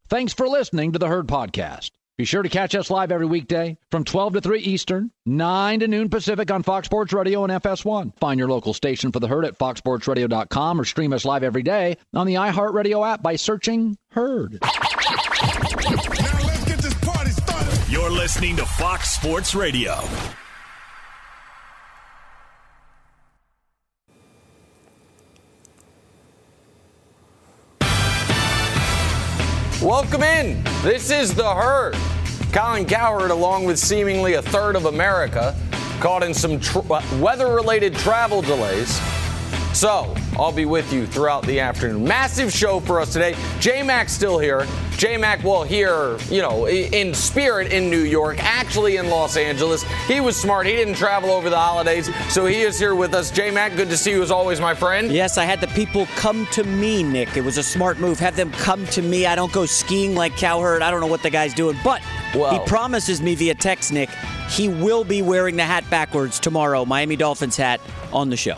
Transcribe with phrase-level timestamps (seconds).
[0.07, 1.91] Thanks for listening to the Herd Podcast.
[2.17, 5.87] Be sure to catch us live every weekday from 12 to 3 Eastern, 9 to
[5.87, 8.17] noon Pacific on Fox Sports Radio and FS1.
[8.19, 11.97] Find your local station for the Herd at foxsportsradio.com or stream us live every day
[12.13, 14.59] on the iHeartRadio app by searching Herd.
[14.61, 17.91] And let's get this party started.
[17.91, 19.99] You're listening to Fox Sports Radio.
[29.85, 30.63] Welcome in.
[30.81, 31.95] This is the herd.
[32.51, 35.55] Colin Cowherd, along with seemingly a third of America,
[35.99, 38.99] caught in some tr- uh, weather related travel delays.
[39.77, 42.03] So, I'll be with you throughout the afternoon.
[42.03, 43.35] Massive show for us today.
[43.59, 44.67] J Mac still here.
[44.97, 49.83] J Mac well, here, you know, in spirit in New York, actually in Los Angeles.
[50.07, 50.65] He was smart.
[50.65, 53.31] He didn't travel over the holidays, so he is here with us.
[53.31, 55.11] J Mac, good to see you as always, my friend.
[55.11, 57.35] Yes, I had the people come to me, Nick.
[57.35, 58.19] It was a smart move.
[58.19, 59.25] Have them come to me.
[59.25, 60.81] I don't go skiing like Cowherd.
[60.81, 62.01] I don't know what the guy's doing, but
[62.33, 64.09] he promises me via text, Nick,
[64.49, 67.79] he will be wearing the hat backwards tomorrow, Miami Dolphins hat,
[68.11, 68.57] on the show.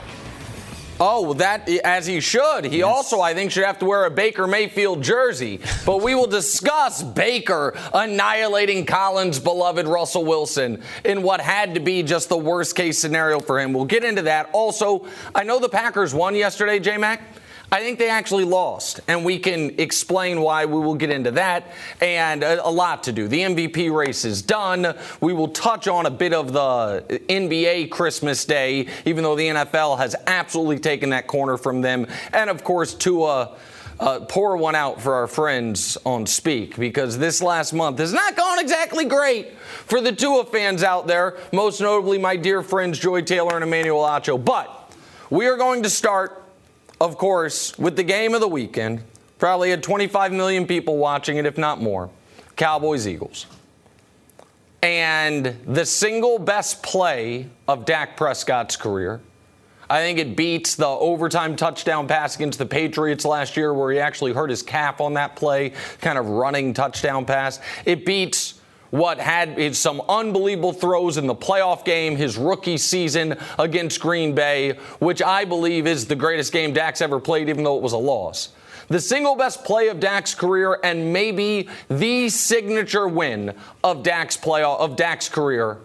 [1.00, 2.66] Oh, that as he should.
[2.66, 5.60] He also, I think, should have to wear a Baker Mayfield jersey.
[5.86, 12.02] But we will discuss Baker annihilating Colin's beloved Russell Wilson in what had to be
[12.02, 13.74] just the worst case scenario for him.
[13.74, 14.50] We'll get into that.
[14.54, 15.06] Also,
[15.36, 17.22] I know the Packers won yesterday, J Mac.
[17.70, 20.64] I think they actually lost, and we can explain why.
[20.64, 23.28] We will get into that and a, a, lot to do.
[23.28, 24.96] The MVP race is done.
[25.20, 29.98] We will touch on a bit of the NBA Christmas Day, even though the NFL
[29.98, 32.08] has absolutely taken that corner from them.
[32.32, 33.56] And of course, Tua.
[34.00, 38.36] Uh, pour one out for our friends on Speak because this last month has not
[38.36, 43.24] gone exactly great for the Tua fans out there, most notably my dear friends Joy
[43.24, 44.38] Taylor and Emmanuel Acho.
[44.38, 44.94] But
[45.32, 46.47] we are going to start
[47.00, 49.04] of course, with the game of the weekend,
[49.40, 52.10] probably had 25 million people watching it, if not more
[52.56, 53.46] Cowboys Eagles.
[54.82, 59.22] And the single best play of Dak Prescott's career.
[59.90, 64.00] I think it beats the overtime touchdown pass against the Patriots last year, where he
[64.00, 65.72] actually hurt his calf on that play,
[66.02, 67.62] kind of running touchdown pass.
[67.86, 68.57] It beats
[68.92, 74.74] what had some unbelievable throws in the playoff game, his rookie season against Green Bay,
[75.00, 77.98] which I believe is the greatest game Dak's ever played, even though it was a
[77.98, 78.50] loss.
[78.90, 83.54] The single best play of Dak's career and maybe the signature win
[83.84, 85.78] of Dak's playoff of Dak's career,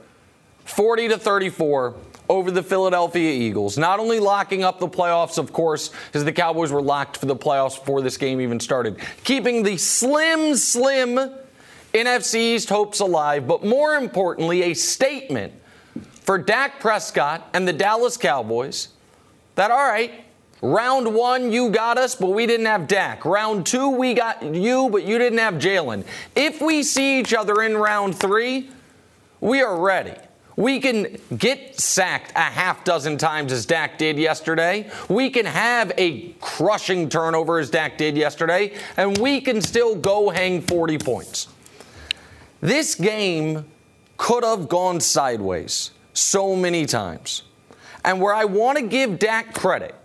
[0.65, 1.95] 40 to 34
[2.29, 3.77] over the Philadelphia Eagles.
[3.77, 7.35] Not only locking up the playoffs, of course, because the Cowboys were locked for the
[7.35, 11.19] playoffs before this game even started, keeping the slim, slim
[11.95, 15.53] NFC East hopes alive, but more importantly, a statement
[16.23, 18.89] for Dak Prescott and the Dallas Cowboys
[19.57, 20.25] that, all right,
[20.63, 23.25] round one, you got us, but we didn't have Dak.
[23.25, 26.05] Round two, we got you, but you didn't have Jalen.
[26.35, 28.71] If we see each other in round three,
[29.41, 30.15] we are ready.
[30.57, 34.91] We can get sacked a half dozen times as Dak did yesterday.
[35.09, 40.31] We can have a crushing turnover as Dak did yesterday, and we can still go
[40.31, 41.49] hang 40 points.
[42.63, 43.65] This game
[44.17, 47.43] could have gone sideways so many times.
[48.05, 49.97] And where I want to give Dak credit,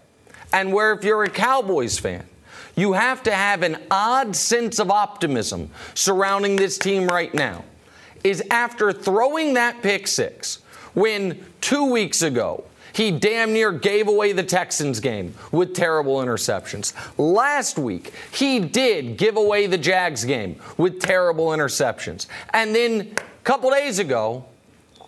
[0.51, 2.25] and where if you're a Cowboys fan,
[2.75, 7.63] you have to have an odd sense of optimism surrounding this team right now,
[8.23, 10.57] is after throwing that pick six,
[10.95, 12.63] when two weeks ago,
[12.97, 16.93] he damn near gave away the Texans game with terrible interceptions.
[17.19, 22.25] Last week, he did give away the Jags game with terrible interceptions.
[22.55, 24.45] And then a couple days ago,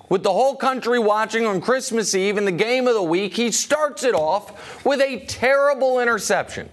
[0.07, 3.51] with the whole country watching on Christmas Eve in the game of the week, he
[3.51, 6.69] starts it off with a terrible interception.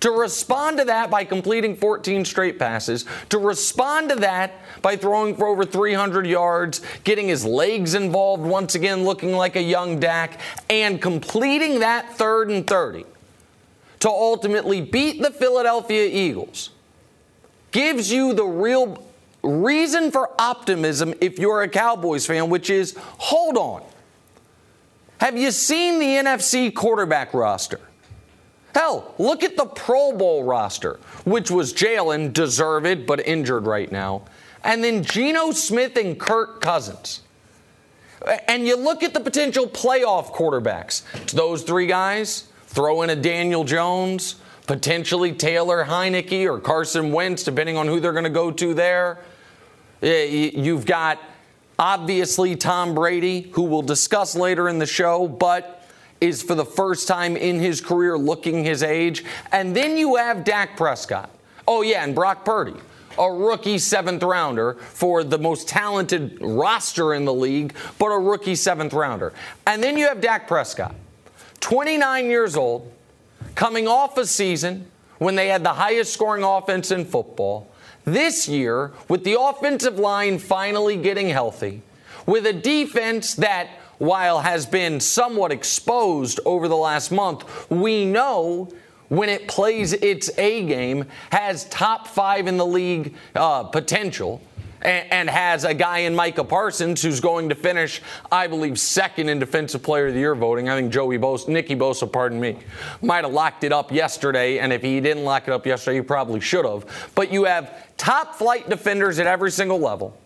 [0.00, 4.52] To respond to that by completing 14 straight passes, to respond to that
[4.82, 9.62] by throwing for over 300 yards, getting his legs involved once again, looking like a
[9.62, 13.04] young Dak, and completing that third and 30
[14.00, 16.70] to ultimately beat the Philadelphia Eagles
[17.72, 19.02] gives you the real
[19.42, 23.82] reason for optimism if you're a Cowboys fan, which is hold on.
[25.18, 27.80] Have you seen the NFC quarterback roster?
[28.76, 34.26] Hell, look at the Pro Bowl roster, which was Jalen, deserved but injured right now,
[34.62, 37.22] and then Geno Smith and Kirk Cousins.
[38.46, 41.04] And you look at the potential playoff quarterbacks.
[41.14, 42.48] It's those three guys.
[42.66, 44.34] Throw in a Daniel Jones,
[44.66, 49.20] potentially Taylor Heinicke or Carson Wentz, depending on who they're going to go to there.
[50.02, 51.18] You've got
[51.78, 55.75] obviously Tom Brady, who we'll discuss later in the show, but
[56.28, 59.24] is for the first time in his career looking his age.
[59.52, 61.30] And then you have Dak Prescott.
[61.66, 62.74] Oh, yeah, and Brock Purdy,
[63.18, 68.54] a rookie seventh rounder for the most talented roster in the league, but a rookie
[68.54, 69.32] seventh rounder.
[69.66, 70.94] And then you have Dak Prescott,
[71.60, 72.92] 29 years old,
[73.54, 74.86] coming off a season
[75.18, 77.70] when they had the highest scoring offense in football.
[78.04, 81.82] This year, with the offensive line finally getting healthy,
[82.26, 88.72] with a defense that while has been somewhat exposed over the last month, we know
[89.08, 94.42] when it plays its A game has top five in the league uh, potential.
[94.82, 98.00] And, has a guy in Micah Parsons who's going to finish,
[98.30, 100.68] I believe, second in Defensive Player of the Year voting.
[100.68, 102.58] I think Joey Bosa, Nicky Bosa, pardon me,
[103.02, 104.58] might have locked it up yesterday.
[104.58, 107.10] And if he didn't lock it up yesterday, he probably should have.
[107.16, 110.16] But you have top flight defenders at every single level.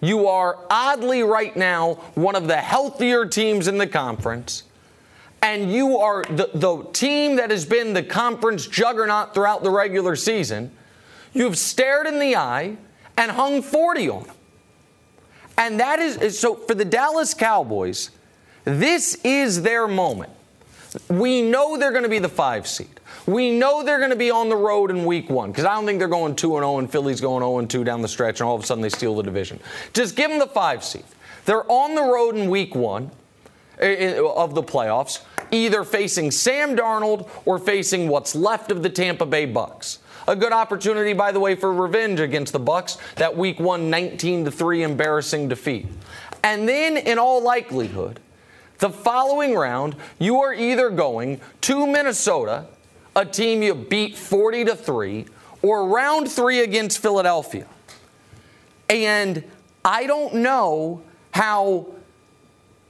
[0.00, 4.64] You are oddly right now one of the healthier teams in the conference.
[5.42, 10.16] And you are the, the team that has been the conference juggernaut throughout the regular
[10.16, 10.72] season.
[11.32, 12.76] You've stared in the eye
[13.16, 14.36] and hung 40 on them.
[15.58, 18.10] And that is so for the Dallas Cowboys,
[18.64, 20.32] this is their moment.
[21.08, 23.00] We know they're going to be the five seed.
[23.26, 25.84] We know they're going to be on the road in week one because I don't
[25.84, 28.54] think they're going 2 0 and Philly's going 0 2 down the stretch and all
[28.54, 29.58] of a sudden they steal the division.
[29.92, 31.04] Just give them the five seed.
[31.44, 33.10] They're on the road in week one
[33.78, 39.46] of the playoffs, either facing Sam Darnold or facing what's left of the Tampa Bay
[39.46, 39.98] Bucs.
[40.28, 42.98] A good opportunity, by the way, for revenge against the Bucs.
[43.16, 45.86] That Week One 19 3 embarrassing defeat,
[46.42, 48.20] and then in all likelihood,
[48.78, 52.66] the following round you are either going to Minnesota
[53.16, 55.26] a team you beat 40 to 3
[55.62, 57.66] or round 3 against Philadelphia.
[58.88, 59.42] And
[59.84, 61.02] I don't know
[61.32, 61.86] how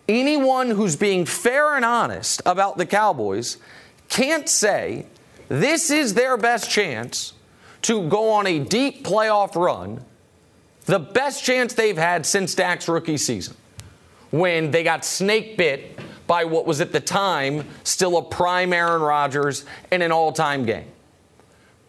[0.08, 3.56] anyone who's being fair and honest about the Cowboys
[4.08, 5.06] can't say
[5.48, 7.32] this is their best chance
[7.82, 10.04] to go on a deep playoff run,
[10.86, 13.56] the best chance they've had since Dak's rookie season,
[14.30, 19.02] when they got snake bit by what was at the time still a prime Aaron
[19.02, 20.86] Rodgers in an all time game.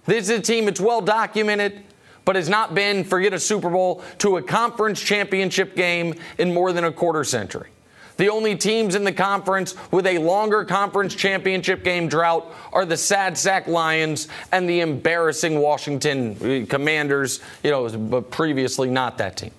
[0.06, 1.84] This is a team that's well documented,
[2.24, 6.72] but has not been, forget a Super Bowl, to a conference championship game in more
[6.72, 7.70] than a quarter century.
[8.18, 12.98] The only teams in the conference with a longer conference championship game drought are the
[12.98, 19.38] sad sack Lions and the embarrassing Washington eh, Commanders, you know, but previously not that
[19.38, 19.52] team.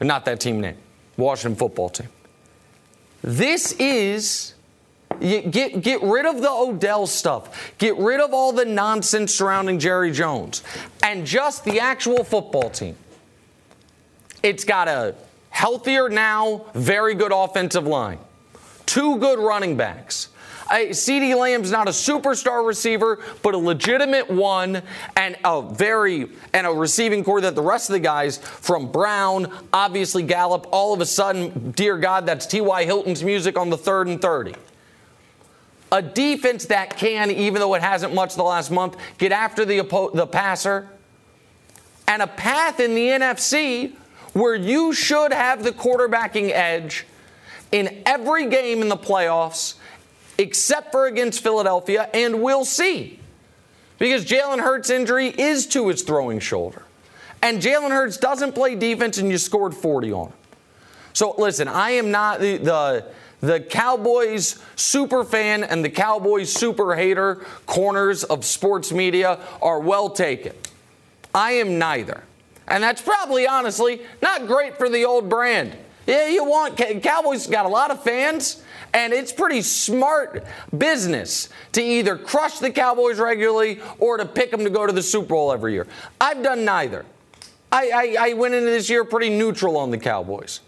[0.00, 0.76] Not that team name.
[1.16, 2.08] Washington football team.
[3.26, 4.54] This is
[5.20, 7.74] get get rid of the Odell stuff.
[7.76, 10.62] Get rid of all the nonsense surrounding Jerry Jones
[11.02, 12.94] and just the actual football team.
[14.44, 15.16] It's got a
[15.50, 18.20] healthier now, very good offensive line.
[18.86, 20.28] Two good running backs.
[20.68, 24.82] CeeDee Lamb's not a superstar receiver, but a legitimate one
[25.16, 29.52] and a very and a receiving corps that the rest of the guys from Brown,
[29.72, 32.84] obviously Gallup, all of a sudden, dear God, that's T.Y.
[32.84, 34.54] Hilton's music on the third and 30.
[35.92, 39.78] A defense that can, even though it hasn't much the last month, get after the,
[39.78, 40.88] oppo- the passer.
[42.08, 43.94] And a path in the NFC
[44.32, 47.06] where you should have the quarterbacking edge
[47.70, 49.74] in every game in the playoffs
[50.38, 53.20] except for against Philadelphia, and we'll see.
[53.98, 56.82] Because Jalen Hurts' injury is to his throwing shoulder.
[57.42, 60.32] And Jalen Hurts doesn't play defense, and you scored 40 on him.
[61.12, 63.06] So listen, I am not the, the
[63.40, 70.10] the Cowboys super fan and the Cowboys super hater corners of sports media are well
[70.10, 70.52] taken.
[71.34, 72.22] I am neither.
[72.66, 75.76] And that's probably honestly not great for the old brand.
[76.06, 78.62] Yeah, you want Cowboys got a lot of fans,
[78.96, 80.42] and it's pretty smart
[80.76, 85.02] business to either crush the Cowboys regularly or to pick them to go to the
[85.02, 85.86] Super Bowl every year.
[86.18, 87.04] I've done neither.
[87.70, 90.60] I, I, I went into this year pretty neutral on the Cowboys.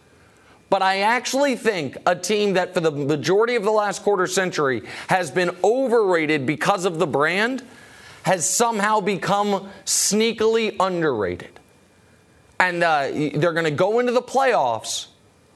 [0.68, 4.82] But I actually think a team that for the majority of the last quarter century
[5.08, 7.62] has been overrated because of the brand
[8.25, 11.58] has somehow become sneakily underrated.
[12.61, 15.06] And uh, they're going to go into the playoffs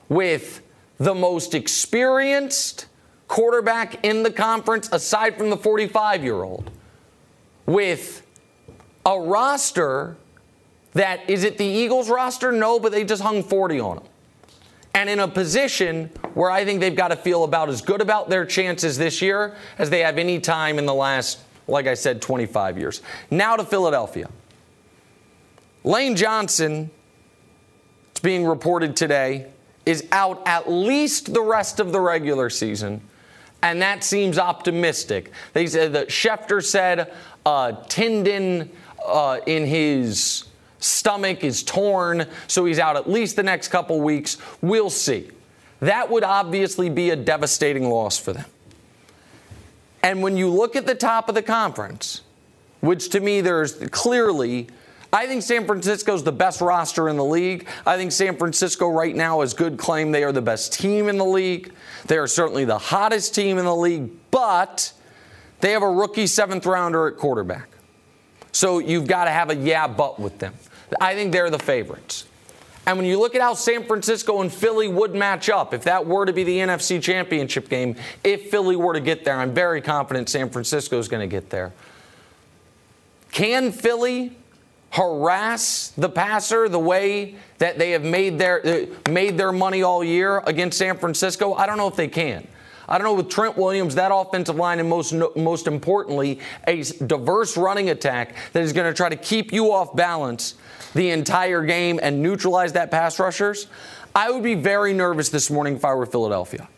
[0.08, 0.62] with
[1.02, 2.87] the most experienced
[3.26, 6.71] quarterback in the conference, aside from the 45 year old,
[7.66, 8.25] with
[9.04, 10.16] a roster
[10.92, 12.52] that is it the Eagles roster?
[12.52, 14.04] No, but they just hung 40 on them
[14.94, 18.28] and in a position where I think they've got to feel about as good about
[18.28, 22.21] their chances this year as they have any time in the last, like I said,
[22.21, 23.02] 25 years.
[23.30, 24.28] Now to Philadelphia.
[25.85, 26.90] Lane Johnson,
[28.11, 29.47] it's being reported today,
[29.84, 33.00] is out at least the rest of the regular season,
[33.62, 35.30] and that seems optimistic.
[35.52, 37.12] They said that Schefter said
[37.44, 38.70] uh, tendon
[39.04, 40.44] uh, in his
[40.78, 44.38] stomach is torn, so he's out at least the next couple weeks.
[44.60, 45.30] We'll see.
[45.80, 48.44] That would obviously be a devastating loss for them.
[50.02, 52.22] And when you look at the top of the conference,
[52.80, 54.68] which to me there's clearly
[55.12, 57.69] I think San Francisco's the best roster in the league.
[57.87, 61.19] I think San Francisco right now has good claim they are the best team in
[61.19, 61.73] the league.
[62.07, 64.92] They are certainly the hottest team in the league, but
[65.61, 67.69] they have a rookie seventh rounder at quarterback.
[68.52, 70.54] So you've got to have a yeah but with them.
[71.00, 72.26] I think they're the favorites.
[72.87, 76.07] And when you look at how San Francisco and Philly would match up, if that
[76.07, 79.81] were to be the NFC Championship game, if Philly were to get there, I'm very
[79.81, 81.73] confident San Francisco is going to get there.
[83.31, 84.37] Can Philly
[84.92, 90.04] harass the passer the way that they have made their uh, made their money all
[90.04, 91.54] year against San Francisco?
[91.54, 92.46] I don't know if they can.
[92.88, 97.56] I don't know with Trent Williams, that offensive line, and most most importantly, a diverse
[97.56, 100.54] running attack that is going to try to keep you off balance
[100.94, 103.66] the entire game and neutralize that pass rushers,
[104.14, 106.68] I would be very nervous this morning if I were Philadelphia.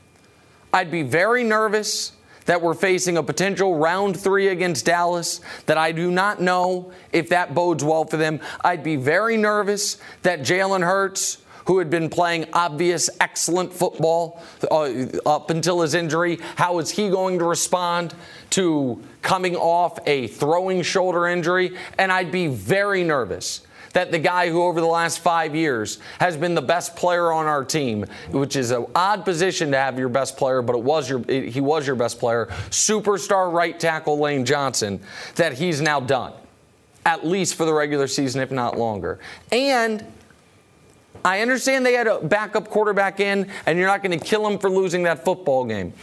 [0.72, 2.12] I'd be very nervous
[2.46, 7.28] that we're facing a potential round three against Dallas, that I do not know if
[7.30, 8.40] that bodes well for them.
[8.62, 15.06] I'd be very nervous that Jalen Hurts, who had been playing obvious, excellent football uh,
[15.24, 18.14] up until his injury, how is he going to respond
[18.50, 21.76] to coming off a throwing shoulder injury?
[21.98, 23.62] And I'd be very nervous
[23.94, 27.46] that the guy who over the last five years has been the best player on
[27.46, 31.08] our team, which is an odd position to have your best player, but it was
[31.08, 35.00] your it, he was your best player, superstar right tackle Lane Johnson,
[35.36, 36.32] that he's now done,
[37.06, 39.18] at least for the regular season, if not longer.
[39.50, 40.04] And
[41.24, 44.58] I understand they had a backup quarterback in, and you're not going to kill him
[44.58, 45.94] for losing that football game.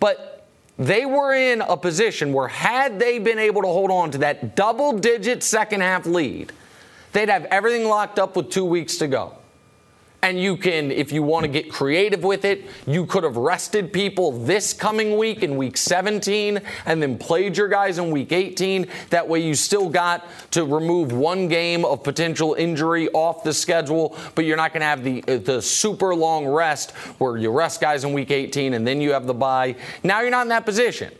[0.00, 4.18] But they were in a position where, had they been able to hold on to
[4.18, 6.52] that double digit second half lead,
[7.16, 9.32] They'd have everything locked up with two weeks to go.
[10.20, 13.90] And you can, if you want to get creative with it, you could have rested
[13.90, 18.88] people this coming week in week 17 and then played your guys in week 18.
[19.08, 24.14] That way you still got to remove one game of potential injury off the schedule,
[24.34, 27.80] but you're not going to have the, uh, the super long rest where you rest
[27.80, 29.74] guys in week 18 and then you have the bye.
[30.02, 31.14] Now you're not in that position.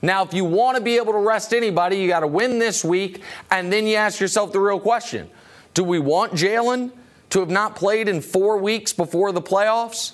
[0.00, 2.84] Now, if you want to be able to rest anybody, you got to win this
[2.84, 5.30] week, and then you ask yourself the real question
[5.74, 6.90] do we want Jalen
[7.30, 10.12] to have not played in four weeks before the playoffs?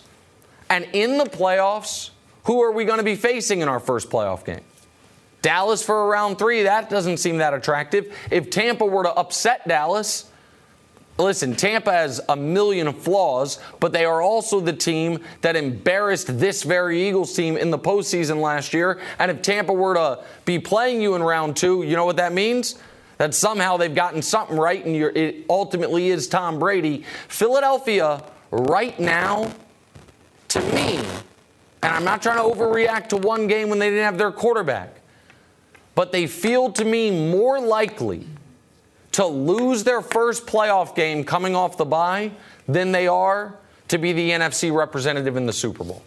[0.69, 2.11] And in the playoffs,
[2.45, 4.63] who are we going to be facing in our first playoff game?
[5.41, 8.15] Dallas for a round three, that doesn't seem that attractive.
[8.31, 10.31] If Tampa were to upset Dallas,
[11.19, 16.63] listen, Tampa has a million flaws, but they are also the team that embarrassed this
[16.63, 19.01] very Eagles team in the postseason last year.
[19.19, 22.33] And if Tampa were to be playing you in round two, you know what that
[22.33, 22.79] means?
[23.19, 27.05] that somehow they've gotten something right and it ultimately is Tom Brady.
[27.29, 29.53] Philadelphia, right now,
[30.49, 34.19] to me, and I'm not trying to overreact to one game when they didn't have
[34.19, 35.01] their quarterback,
[35.95, 38.27] but they feel to me more likely
[39.15, 42.33] to lose their first playoff game coming off the bye
[42.67, 43.57] than they are
[43.87, 46.03] to be the NFC representative in the Super Bowl.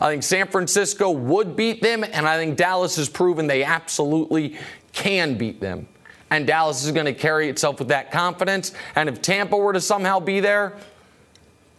[0.00, 4.56] I think San Francisco would beat them, and I think Dallas has proven they absolutely
[4.92, 5.86] can beat them.
[6.30, 8.72] And Dallas is going to carry itself with that confidence.
[8.96, 10.76] And if Tampa were to somehow be there,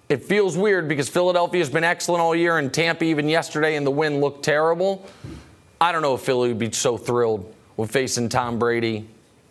[0.07, 3.83] it feels weird because Philadelphia has been excellent all year, and Tampa, even yesterday in
[3.83, 5.05] the win, looked terrible.
[5.81, 9.05] I don't know if Philly would be so thrilled with facing Tom Brady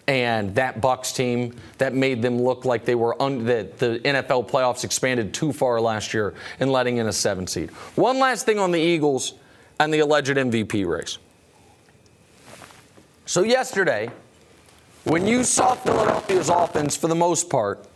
[0.08, 4.48] and that Bucs team that made them look like they were un- that the NFL
[4.48, 7.70] playoffs expanded too far last year in letting in a seven seed.
[7.94, 9.34] One last thing on the Eagles
[9.78, 11.18] and the alleged MVP race.
[13.26, 14.10] So yesterday,
[15.04, 17.86] when you saw Philadelphia's offense for the most part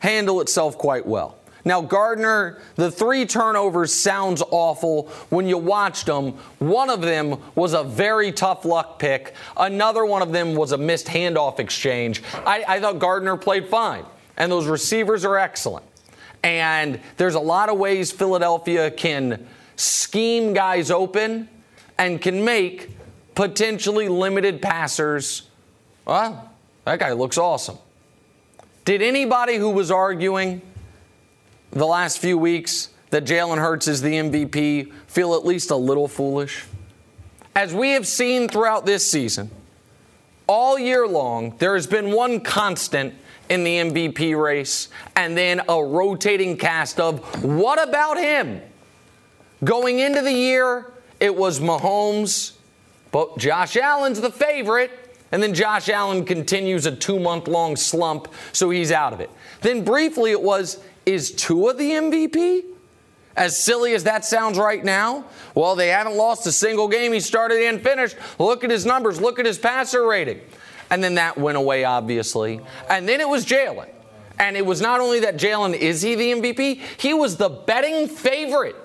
[0.00, 1.37] handle itself quite well.
[1.64, 6.32] Now, Gardner, the three turnovers sounds awful when you watched them.
[6.58, 9.34] One of them was a very tough luck pick.
[9.56, 12.22] Another one of them was a missed handoff exchange.
[12.46, 14.04] I, I thought Gardner played fine,
[14.36, 15.84] and those receivers are excellent.
[16.42, 19.46] And there's a lot of ways Philadelphia can
[19.76, 21.48] scheme guys open
[21.98, 22.90] and can make
[23.34, 25.42] potentially limited passers.
[26.04, 26.50] Well,
[26.84, 27.78] that guy looks awesome.
[28.84, 30.62] Did anybody who was arguing
[31.78, 36.08] the last few weeks that Jalen Hurts is the MVP feel at least a little
[36.08, 36.64] foolish?
[37.54, 39.50] As we have seen throughout this season,
[40.46, 43.14] all year long, there has been one constant
[43.48, 48.60] in the MVP race and then a rotating cast of what about him?
[49.64, 52.52] Going into the year, it was Mahomes,
[53.10, 54.90] but Josh Allen's the favorite.
[55.30, 59.30] And then Josh Allen continues a two month long slump, so he's out of it.
[59.60, 62.64] Then briefly it was is Tua the MVP?
[63.34, 65.24] As silly as that sounds right now,
[65.54, 68.16] well, they haven't lost a single game he started and finished.
[68.38, 70.40] Look at his numbers, look at his passer rating.
[70.90, 72.60] And then that went away, obviously.
[72.90, 73.88] And then it was Jalen.
[74.38, 78.08] And it was not only that Jalen is he the MVP, he was the betting
[78.08, 78.76] favorite.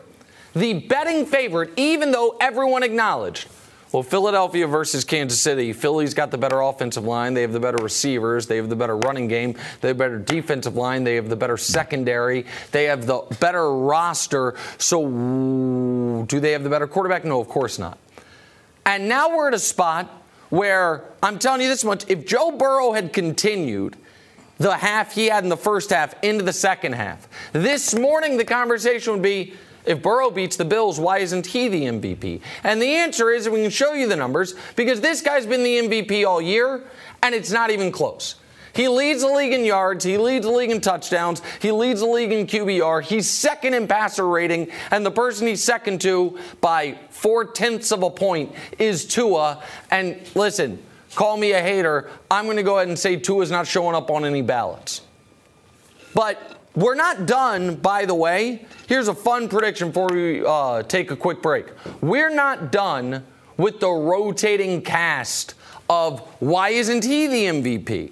[0.54, 3.48] The betting favorite, even though everyone acknowledged
[3.94, 5.72] well, Philadelphia versus Kansas City.
[5.72, 7.36] Philly's got the better offensive line.
[7.36, 8.48] They have the better receivers.
[8.48, 9.54] They have the better running game.
[9.82, 11.04] They have the better defensive line.
[11.04, 12.48] They have the better secondary.
[12.72, 14.56] They have the better roster.
[14.80, 17.24] So, do they have the better quarterback?
[17.24, 18.00] No, of course not.
[18.84, 20.10] And now we're at a spot
[20.50, 23.96] where I'm telling you this much if Joe Burrow had continued
[24.58, 28.46] the half he had in the first half into the second half, this morning the
[28.46, 29.54] conversation would be
[29.86, 32.42] if Burrow beats the Bills, why isn't he the MVP?
[32.64, 35.80] And the answer is we can show you the numbers because this guy's been the
[35.80, 36.84] MVP all year
[37.22, 38.36] and it's not even close.
[38.74, 40.04] He leads the league in yards.
[40.04, 41.44] He leads the league in touchdowns.
[41.62, 43.04] He leads the league in QBR.
[43.04, 44.72] He's second in passer rating.
[44.90, 49.62] And the person he's second to by four tenths of a point is Tua.
[49.92, 50.82] And listen,
[51.14, 52.10] call me a hater.
[52.32, 55.02] I'm going to go ahead and say Tua's not showing up on any ballots.
[56.16, 58.66] But we're not done, by the way.
[58.88, 61.68] Here's a fun prediction before we uh, take a quick break.
[62.02, 63.24] We're not done
[63.58, 65.54] with the rotating cast
[65.90, 68.12] of why isn't he the MVP?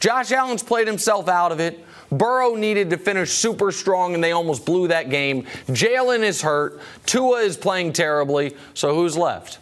[0.00, 1.84] Josh Allen's played himself out of it.
[2.10, 5.44] Burrow needed to finish super strong and they almost blew that game.
[5.68, 6.80] Jalen is hurt.
[7.06, 8.56] Tua is playing terribly.
[8.74, 9.58] So who's left?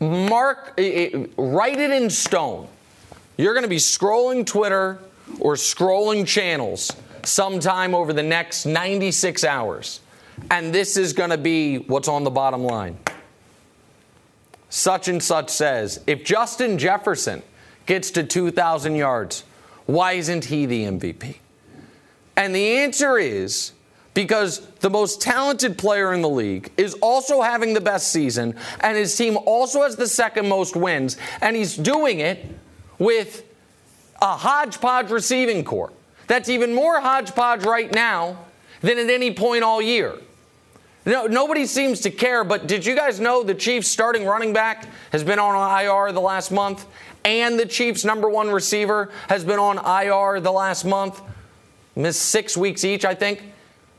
[0.00, 0.74] Mark,
[1.36, 2.66] write it in stone.
[3.36, 4.98] You're going to be scrolling Twitter
[5.38, 6.90] or scrolling channels
[7.26, 10.00] sometime over the next 96 hours.
[10.50, 12.98] And this is going to be what's on the bottom line.
[14.68, 17.42] Such and such says if Justin Jefferson
[17.86, 19.44] gets to 2,000 yards,
[19.86, 21.36] why isn't he the MVP?
[22.36, 23.72] And the answer is
[24.14, 28.96] because the most talented player in the league is also having the best season, and
[28.96, 32.44] his team also has the second most wins, and he's doing it
[32.98, 33.44] with
[34.20, 35.92] a hodgepodge receiving corps.
[36.30, 38.38] That's even more hodgepodge right now
[38.82, 40.14] than at any point all year.
[41.04, 44.86] No, nobody seems to care, but did you guys know the Chiefs' starting running back
[45.10, 46.86] has been on IR the last month?
[47.24, 51.20] And the Chiefs' number one receiver has been on IR the last month?
[51.96, 53.42] Missed six weeks each, I think?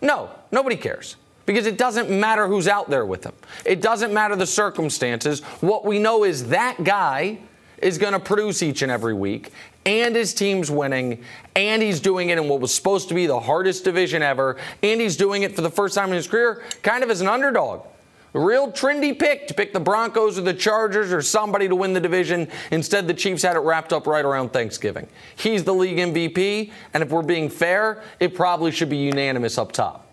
[0.01, 3.33] No, nobody cares because it doesn't matter who's out there with them.
[3.65, 5.41] It doesn't matter the circumstances.
[5.59, 7.39] What we know is that guy
[7.81, 9.51] is going to produce each and every week,
[9.85, 11.23] and his team's winning,
[11.55, 15.01] and he's doing it in what was supposed to be the hardest division ever, and
[15.01, 17.85] he's doing it for the first time in his career kind of as an underdog.
[18.33, 21.91] A real trendy pick to pick the Broncos or the Chargers or somebody to win
[21.91, 22.47] the division.
[22.71, 25.07] Instead, the Chiefs had it wrapped up right around Thanksgiving.
[25.35, 29.73] He's the league MVP, and if we're being fair, it probably should be unanimous up
[29.73, 30.07] top.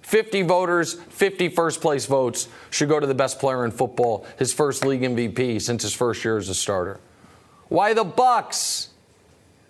[0.00, 4.54] 50 voters, 50 first place votes should go to the best player in football, his
[4.54, 6.98] first league MVP since his first year as a starter.
[7.68, 8.87] Why the Bucs?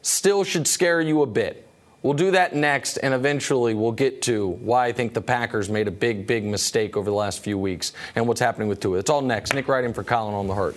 [0.03, 1.67] Still should scare you a bit.
[2.03, 5.89] We'll do that next, and eventually we'll get to why I think the Packers made
[5.89, 8.99] a big, big mistake over the last few weeks and what's happening with Tua.
[8.99, 9.53] It's all next.
[9.53, 10.77] Nick writing for Colin on the Herd.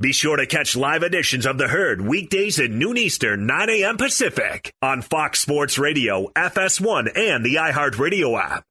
[0.00, 3.96] Be sure to catch live editions of The Herd weekdays at noon Eastern, 9 a.m.
[3.96, 8.67] Pacific on Fox Sports Radio, FS1, and the iHeartRadio app.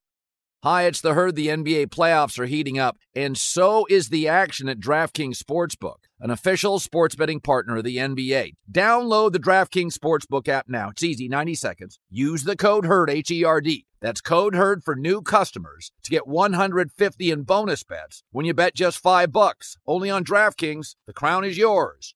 [0.64, 1.36] Hi, it's The Herd.
[1.36, 6.32] The NBA playoffs are heating up, and so is the action at DraftKings Sportsbook, an
[6.32, 8.54] official sports betting partner of the NBA.
[8.72, 10.90] Download the DraftKings Sportsbook app now.
[10.90, 12.00] It's easy, 90 seconds.
[12.10, 13.86] Use the code HERD, H E R D.
[14.02, 18.74] That's code HERD for new customers to get 150 in bonus bets when you bet
[18.74, 19.78] just 5 bucks.
[19.86, 20.96] Only on DraftKings.
[21.06, 22.16] The crown is yours.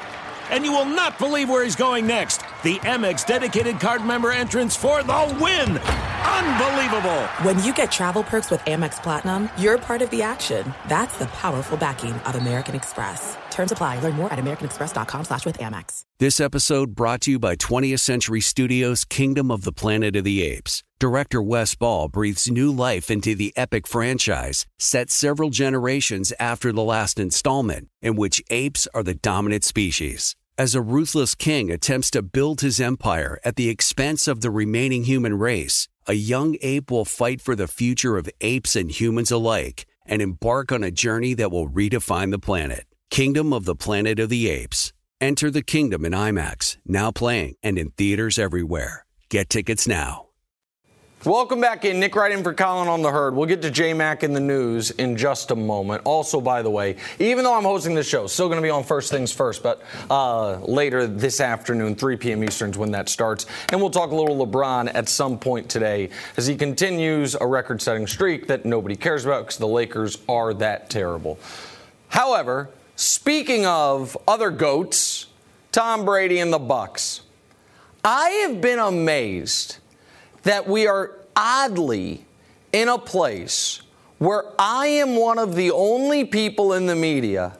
[0.51, 2.41] And you will not believe where he's going next.
[2.63, 5.77] The Amex dedicated card member entrance for the win!
[5.79, 7.21] Unbelievable!
[7.43, 10.73] When you get travel perks with Amex Platinum, you're part of the action.
[10.87, 13.37] That's the powerful backing of American Express.
[13.49, 13.99] Terms apply.
[13.99, 16.03] Learn more at americanexpress.com slash with Amex.
[16.19, 20.43] This episode brought to you by 20th Century Studios' Kingdom of the Planet of the
[20.43, 20.83] Apes.
[20.99, 26.83] Director Wes Ball breathes new life into the epic franchise, set several generations after the
[26.83, 30.35] last installment, in which apes are the dominant species.
[30.61, 35.05] As a ruthless king attempts to build his empire at the expense of the remaining
[35.05, 39.87] human race, a young ape will fight for the future of apes and humans alike
[40.05, 42.85] and embark on a journey that will redefine the planet.
[43.09, 44.93] Kingdom of the Planet of the Apes.
[45.19, 49.07] Enter the kingdom in IMAX, now playing and in theaters everywhere.
[49.29, 50.25] Get tickets now.
[51.23, 51.99] Welcome back in.
[51.99, 53.35] Nick Wright in for Colin on the herd.
[53.35, 56.01] We'll get to J Mac in the news in just a moment.
[56.03, 58.83] Also, by the way, even though I'm hosting the show, still going to be on
[58.83, 62.43] First Things First, but uh, later this afternoon, 3 p.m.
[62.43, 63.45] Eastern's when that starts.
[63.71, 67.83] And we'll talk a little LeBron at some point today as he continues a record
[67.83, 71.37] setting streak that nobody cares about because the Lakers are that terrible.
[72.07, 75.27] However, speaking of other GOATs,
[75.71, 77.21] Tom Brady and the Bucs,
[78.03, 79.77] I have been amazed
[80.43, 82.25] that we are oddly
[82.71, 83.81] in a place
[84.17, 87.57] where I am one of the only people in the media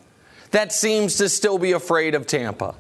[0.52, 2.76] that seems to still be afraid of Tampa.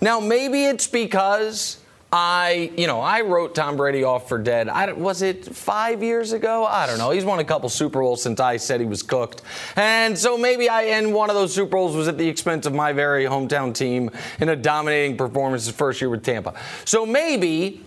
[0.00, 1.78] Now, maybe it's because
[2.12, 4.68] I, you know, I wrote Tom Brady off for dead.
[4.68, 6.64] I, was it five years ago?
[6.64, 7.10] I don't know.
[7.10, 9.42] He's won a couple Super Bowls since I said he was cooked.
[9.74, 12.74] And so maybe I, and one of those Super Bowls was at the expense of
[12.74, 16.54] my very hometown team in a dominating performance his first year with Tampa.
[16.84, 17.82] So maybe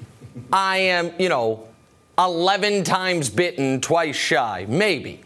[0.51, 1.67] I am, you know,
[2.17, 4.65] 11 times bitten, twice shy.
[4.67, 5.21] Maybe.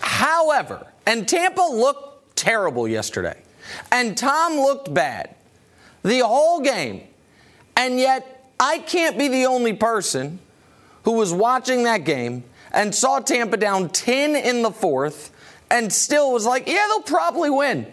[0.00, 3.40] However, and Tampa looked terrible yesterday,
[3.90, 5.34] and Tom looked bad
[6.02, 7.02] the whole game.
[7.76, 10.38] And yet, I can't be the only person
[11.04, 15.30] who was watching that game and saw Tampa down 10 in the fourth
[15.70, 17.86] and still was like, yeah, they'll probably win.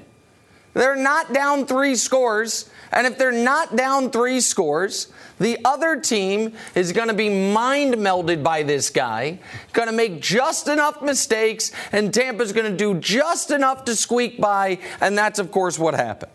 [0.79, 2.69] They're not down three scores.
[2.93, 7.95] And if they're not down three scores, the other team is going to be mind
[7.95, 9.39] melded by this guy,
[9.73, 14.39] going to make just enough mistakes, and Tampa's going to do just enough to squeak
[14.39, 14.79] by.
[15.01, 16.31] And that's, of course, what happened.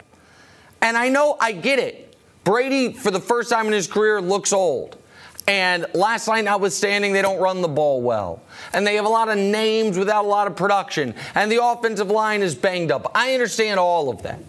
[0.83, 2.15] And I know, I get it.
[2.45, 4.99] Brady, for the first time in his career, looks old.
[5.47, 8.43] And last night, notwithstanding, they don't run the ball well.
[8.73, 11.15] And they have a lot of names without a lot of production.
[11.35, 13.13] And the offensive line is banged up.
[13.15, 14.41] I understand all of that.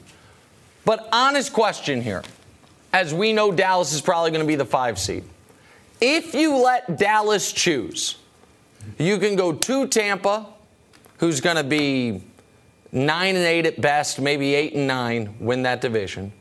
[0.86, 2.24] But honest question here,
[2.94, 5.26] as we know Dallas is probably going to be the five seed.
[6.00, 8.18] If you let Dallas choose,
[8.98, 10.46] you can go to Tampa,
[11.18, 12.22] who's going to be
[12.92, 16.32] nine and eight at best, maybe eight and nine, win that division,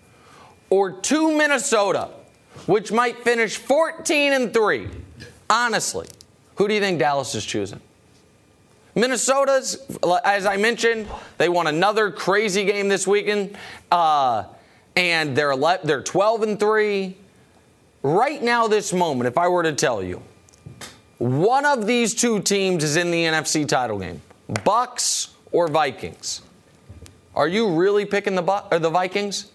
[0.70, 2.10] or to Minnesota,
[2.66, 4.88] which might finish 14 and three.
[5.48, 6.09] Honestly,
[6.57, 7.81] who do you think Dallas is choosing?
[8.94, 9.79] Minnesota's,
[10.24, 13.57] as I mentioned, they won another crazy game this weekend,
[13.90, 14.44] uh,
[14.94, 17.16] and they're 11, they're 12 and three.
[18.03, 20.22] Right now, this moment, if I were to tell you,
[21.18, 26.42] one of these two teams is in the NFC title game, Bucs or Vikings.
[27.35, 29.50] Are you really picking the or the Vikings?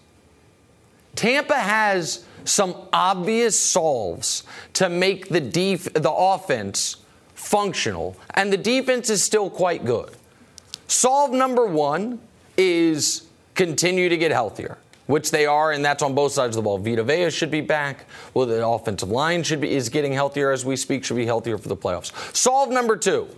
[1.14, 6.96] Tampa has some obvious solves to make the def- the offense
[7.34, 10.10] functional, and the defense is still quite good.
[10.86, 12.20] Solve number one
[12.56, 16.66] is continue to get healthier, which they are, and that's on both sides of the
[16.66, 16.78] ball.
[16.78, 18.06] Vita Vea should be back.
[18.34, 21.58] Well, the offensive line should be is getting healthier as we speak, should be healthier
[21.58, 22.12] for the playoffs.
[22.34, 23.28] Solve number two.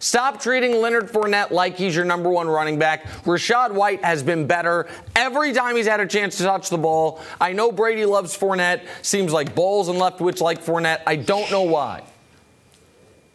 [0.00, 3.06] Stop treating Leonard Fournette like he's your number one running back.
[3.24, 7.20] Rachaad White has been better every time he's had a chance to touch the ball.
[7.40, 8.86] I know Brady loves Fournette.
[9.02, 11.02] Seems like Bowles and Leftwich like Fournette.
[11.06, 12.04] I don't know why.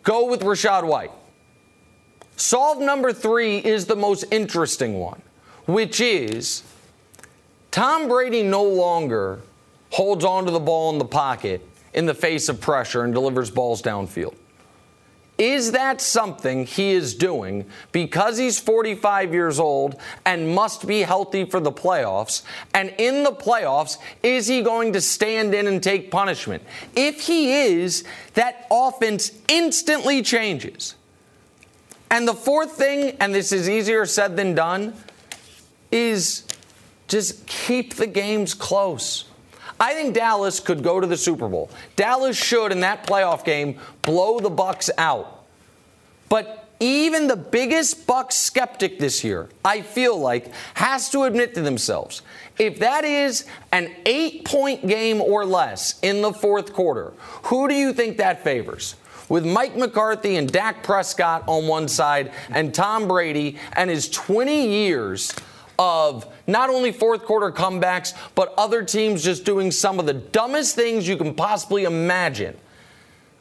[0.04, 1.12] Go with Rachaad White.
[2.38, 5.21] Solve number three is the most interesting one,
[5.65, 6.63] which is
[7.71, 9.41] Tom Brady no longer
[9.91, 13.82] holds onto the ball in the pocket in the face of pressure and delivers balls
[13.82, 14.36] downfield.
[15.38, 21.43] Is that something he is doing because he's 45 years old and must be healthy
[21.43, 22.43] for the playoffs?
[22.74, 26.62] And in the playoffs, is he going to stand in and take punishment?
[26.96, 28.04] If he is,
[28.36, 30.96] that offense instantly changes.
[32.12, 34.93] And the fourth thing, and this is easier said than done,
[35.91, 36.43] is
[37.08, 39.26] just keep the games close.
[39.79, 41.69] I think Dallas could go to the Super Bowl.
[41.95, 45.43] Dallas should in that playoff game blow the Bucs out.
[46.29, 51.62] But even the biggest Bucs skeptic this year, I feel like, has to admit to
[51.62, 52.21] themselves,
[52.59, 57.93] if that is an 8-point game or less in the fourth quarter, who do you
[57.93, 58.95] think that favors?
[59.29, 64.67] with Mike McCarthy and Dak Prescott on one side and Tom Brady and his 20
[64.67, 65.33] years
[65.79, 70.75] of not only fourth quarter comebacks, but other teams just doing some of the dumbest
[70.75, 72.56] things you can possibly imagine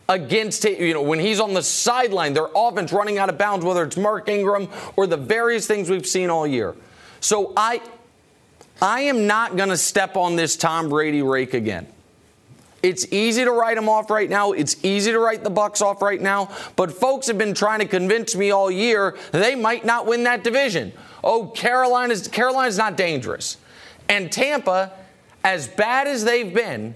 [0.09, 3.83] against, you know, when he's on the sideline, their offense running out of bounds, whether
[3.85, 6.75] it's Mark Ingram or the various things we've seen all year.
[7.21, 7.81] So I,
[8.81, 11.87] I am not going to step on this Tom Brady rake again.
[12.83, 14.53] It's easy to write him off right now.
[14.53, 16.51] It's easy to write the Bucs off right now.
[16.75, 20.43] But folks have been trying to convince me all year they might not win that
[20.43, 20.93] division.
[21.25, 23.57] Oh, Carolina's Carolina's not dangerous.
[24.09, 24.93] And Tampa,
[25.45, 26.95] as bad as they've been,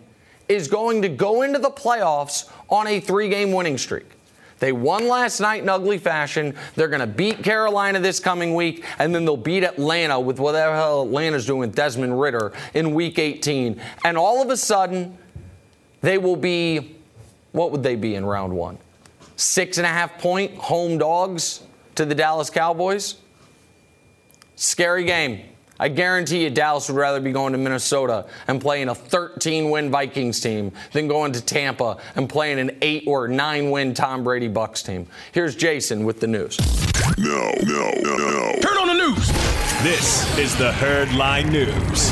[0.49, 4.07] is going to go into the playoffs on a three-game winning streak.
[4.59, 6.55] They won last night in ugly fashion.
[6.77, 10.75] They're going to beat Carolina this coming week, and then they'll beat Atlanta with whatever
[10.75, 13.81] hell Atlanta's doing with Desmond Ridder in week 18.
[14.05, 15.19] And all of a sudden,
[16.01, 16.97] they will be,
[17.53, 18.79] what would they be in round one?
[19.37, 21.63] Six and a half point home dogs
[21.97, 23.17] to the Dallas Cowboys?
[24.57, 25.43] Scary game.
[25.79, 29.91] I guarantee you Dallas would rather be going to Minnesota and playing a 13 win
[29.91, 34.49] Vikings team than going to Tampa and playing an 8 or 9 win Tom Brady
[34.49, 35.07] Bucs team.
[35.33, 36.59] Here's Jason with the news.
[37.19, 38.53] No, no, no, no.
[38.63, 39.29] Turn on the news.
[39.83, 42.11] This is the Herd Line News.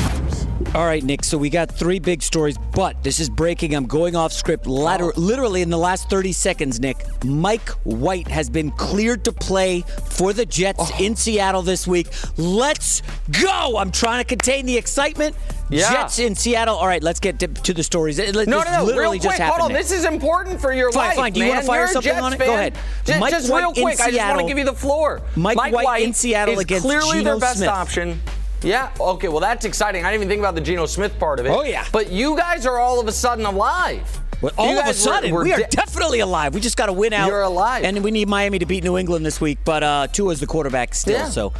[0.73, 1.23] All right, Nick.
[1.23, 3.75] So we got three big stories, but this is breaking.
[3.75, 4.67] I'm going off script.
[4.67, 5.19] Latter, oh.
[5.19, 7.05] literally in the last 30 seconds, Nick.
[7.25, 10.97] Mike White has been cleared to play for the Jets Oh.
[11.03, 12.07] in Seattle this week.
[12.37, 13.01] Let's
[13.41, 13.77] go!
[13.77, 15.35] I'm trying to contain the excitement.
[15.69, 15.91] Yeah.
[15.91, 16.75] Jets in Seattle.
[16.75, 18.17] All right, let's get to, to the stories.
[18.17, 18.83] No, this no, no.
[18.85, 19.61] Literally Real quick, happened.
[19.61, 19.73] hold on.
[19.73, 19.81] Nick.
[19.81, 21.15] This is important for your Fine, life.
[21.17, 21.33] fine.
[21.33, 21.55] Do you man.
[21.55, 22.39] wanna fire You're something on it?
[22.39, 22.75] Go ahead.
[23.03, 24.41] Just, Mike just White real in quick, I just want Seattle.
[24.41, 25.21] to give you the floor.
[25.35, 27.69] Mike White White in Seattle is against clearly Geno their best Smith.
[27.69, 28.21] option.
[28.63, 28.91] Yeah.
[28.99, 29.27] Okay.
[29.27, 30.03] Well, that's exciting.
[30.05, 31.49] I didn't even think about the Geno Smith part of it.
[31.49, 31.85] Oh, yeah.
[31.91, 34.21] But you guys are all of a sudden alive.
[34.41, 36.53] Well, all of a guys were- sudden, were we are de- definitely alive.
[36.53, 37.27] We just got to win out.
[37.27, 37.83] You're alive.
[37.83, 39.59] And we need Miami to beat New England this week.
[39.63, 41.29] But uh, Tua's the quarterback still, Yeah.
[41.29, 41.53] so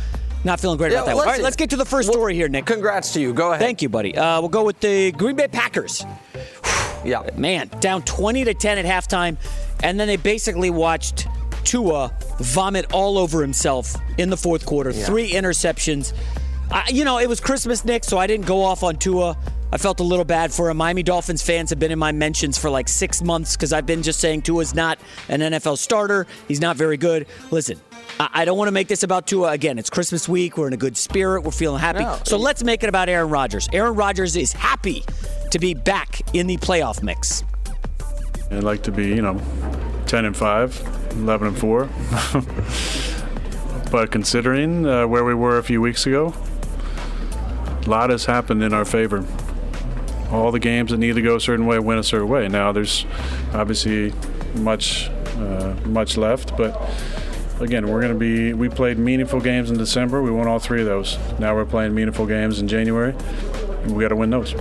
[0.43, 1.15] not feeling great Yeah, about that.
[1.17, 2.65] All right, let's get to the first Well, story here, Nick.
[2.65, 3.33] Congrats to you.
[3.33, 3.59] Go ahead.
[3.61, 4.15] Thank you, buddy.
[4.17, 6.05] Uh, we'll go with the Green Bay Packers.
[7.05, 7.21] Yeah.
[7.35, 9.37] Man, down 20 to 10 at halftime,
[9.83, 11.27] and then they basically watched
[11.63, 14.91] Tua vomit all over himself in the fourth quarter.
[14.91, 16.13] Three interceptions.
[16.71, 19.37] I, you know, it was Christmas, Nick, so I didn't go off on Tua.
[19.71, 20.77] I felt a little bad for him.
[20.77, 24.03] Miami Dolphins fans have been in my mentions for like six months because I've been
[24.03, 26.27] just saying Tua's not an NFL starter.
[26.47, 27.27] He's not very good.
[27.51, 27.79] Listen,
[28.19, 29.77] I, I don't want to make this about Tua again.
[29.77, 30.57] It's Christmas week.
[30.57, 31.43] We're in a good spirit.
[31.43, 31.99] We're feeling happy.
[31.99, 32.19] No.
[32.23, 33.67] So let's make it about Aaron Rodgers.
[33.73, 35.03] Aaron Rodgers is happy
[35.51, 37.43] to be back in the playoff mix.
[38.51, 39.41] I'd like to be, you know,
[40.05, 41.89] 10 and 5, 11 and 4.
[43.91, 46.33] but considering uh, where we were a few weeks ago,
[47.85, 49.25] a lot has happened in our favor.
[50.31, 52.47] All the games that need to go a certain way went a certain way.
[52.47, 53.05] Now there's
[53.53, 54.13] obviously
[54.55, 56.79] much, uh, much left, but
[57.59, 58.53] again, we're going to be.
[58.53, 60.21] We played meaningful games in December.
[60.21, 61.17] We won all three of those.
[61.39, 63.13] Now we're playing meaningful games in January.
[63.87, 64.55] We got to win those.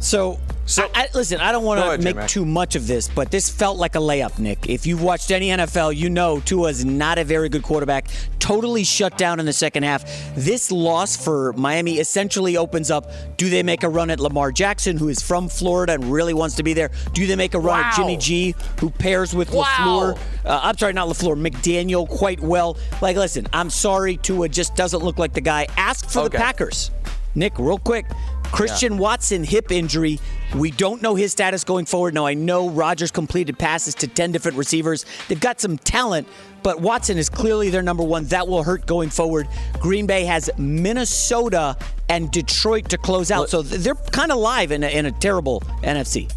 [0.00, 0.38] So
[0.70, 2.28] So I, I, listen, I don't want to make J-Mac.
[2.28, 4.68] too much of this, but this felt like a layup, Nick.
[4.68, 8.06] If you've watched any NFL, you know Tua's not a very good quarterback.
[8.38, 10.04] Totally shut down in the second half.
[10.36, 14.96] This loss for Miami essentially opens up: Do they make a run at Lamar Jackson,
[14.96, 16.92] who is from Florida and really wants to be there?
[17.14, 17.88] Do they make a run wow.
[17.88, 19.64] at Jimmy G, who pairs with wow.
[19.64, 20.18] Lafleur?
[20.44, 22.76] Uh, I'm sorry, not Lafleur, McDaniel quite well.
[23.02, 25.66] Like, listen, I'm sorry, Tua just doesn't look like the guy.
[25.76, 26.28] Ask for okay.
[26.28, 26.92] the Packers.
[27.34, 28.06] Nick, real quick.
[28.52, 29.00] Christian yeah.
[29.00, 30.18] Watson hip injury.
[30.56, 32.14] We don't know his status going forward.
[32.14, 35.06] Now I know Rodgers completed passes to 10 different receivers.
[35.28, 36.26] They've got some talent,
[36.62, 38.24] but Watson is clearly their number one.
[38.26, 39.48] That will hurt going forward.
[39.78, 41.76] Green Bay has Minnesota
[42.08, 43.48] and Detroit to close out.
[43.48, 46.30] So they're kind of live in a, in a terrible NFC.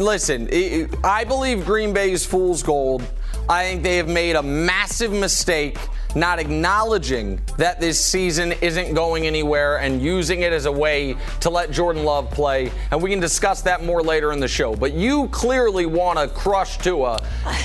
[0.00, 0.48] Listen,
[1.04, 3.04] I believe Green Bay's fool's gold.
[3.48, 5.78] I think they have made a massive mistake
[6.16, 11.50] not acknowledging that this season isn't going anywhere and using it as a way to
[11.50, 12.72] let Jordan Love play.
[12.90, 14.74] And we can discuss that more later in the show.
[14.74, 17.22] But you clearly want to crush Tua.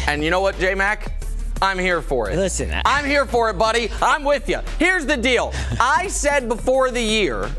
[0.07, 1.23] And you know what, J Mac?
[1.61, 2.35] I'm here for it.
[2.35, 3.89] Listen, I- I'm here for it, buddy.
[4.01, 4.59] I'm with you.
[4.77, 7.49] Here's the deal I said before the year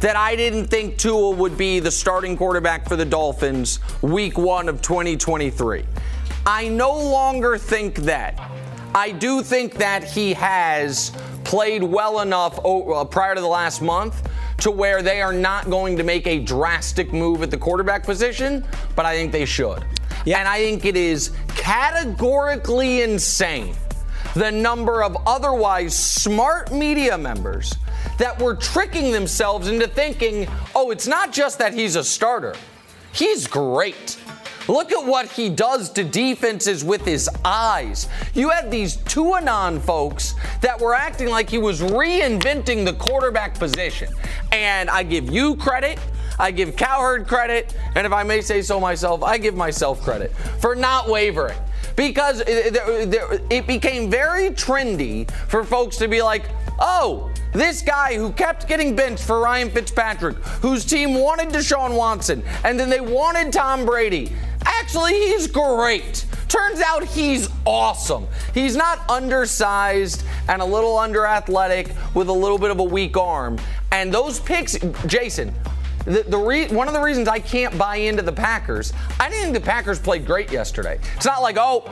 [0.00, 4.68] that I didn't think Tua would be the starting quarterback for the Dolphins week one
[4.68, 5.84] of 2023.
[6.46, 8.40] I no longer think that.
[8.94, 11.12] I do think that he has
[11.44, 14.28] played well enough uh, prior to the last month
[14.58, 18.64] to where they are not going to make a drastic move at the quarterback position,
[18.96, 19.84] but I think they should.
[20.24, 20.38] Yeah.
[20.38, 23.74] And I think it is categorically insane
[24.34, 27.74] the number of otherwise smart media members
[28.18, 32.54] that were tricking themselves into thinking, oh, it's not just that he's a starter,
[33.12, 34.18] he's great.
[34.68, 38.08] Look at what he does to defenses with his eyes.
[38.34, 44.12] You had these Tuanon folks that were acting like he was reinventing the quarterback position.
[44.52, 45.98] And I give you credit.
[46.38, 47.76] I give Cowherd credit.
[47.94, 51.58] And if I may say so myself, I give myself credit for not wavering
[51.96, 56.44] because it became very trendy for folks to be like,
[56.80, 62.42] oh, this guy who kept getting benched for Ryan Fitzpatrick, whose team wanted Deshaun Watson,
[62.64, 64.32] and then they wanted Tom Brady.
[64.64, 66.26] Actually, he's great.
[66.48, 68.26] Turns out he's awesome.
[68.52, 73.16] He's not undersized and a little under athletic with a little bit of a weak
[73.16, 73.58] arm.
[73.90, 75.54] And those picks, Jason,
[76.04, 79.52] the, the re- one of the reasons I can't buy into the Packers, I didn't
[79.52, 80.98] think the Packers played great yesterday.
[81.16, 81.90] It's not like, oh,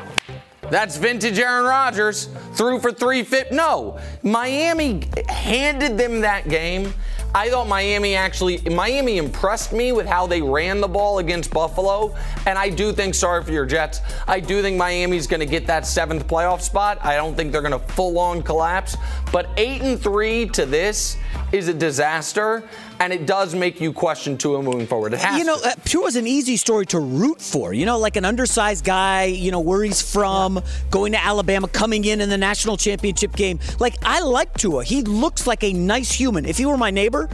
[0.69, 3.53] that's vintage Aaron Rodgers threw for three fit.
[3.53, 6.93] No, Miami handed them that game
[7.35, 12.16] I thought Miami actually, Miami impressed me with how they ran the ball against Buffalo.
[12.47, 15.66] And I do think, sorry for your Jets, I do think Miami's going to get
[15.66, 16.99] that seventh playoff spot.
[17.05, 18.97] I don't think they're going to full on collapse.
[19.33, 21.16] But eight and three to this
[21.53, 22.69] is a disaster
[23.01, 25.15] and it does make you question Tua moving forward.
[25.15, 25.69] It has you know, to.
[25.69, 27.73] Uh, Tua's an easy story to root for.
[27.73, 29.25] You know, like an undersized guy.
[29.25, 30.63] You know where he's from, yeah.
[30.91, 33.59] going to Alabama, coming in in the national championship game.
[33.79, 34.85] Like I like Tua.
[34.85, 36.45] He looks like a nice human.
[36.45, 37.31] If he were my neighbor,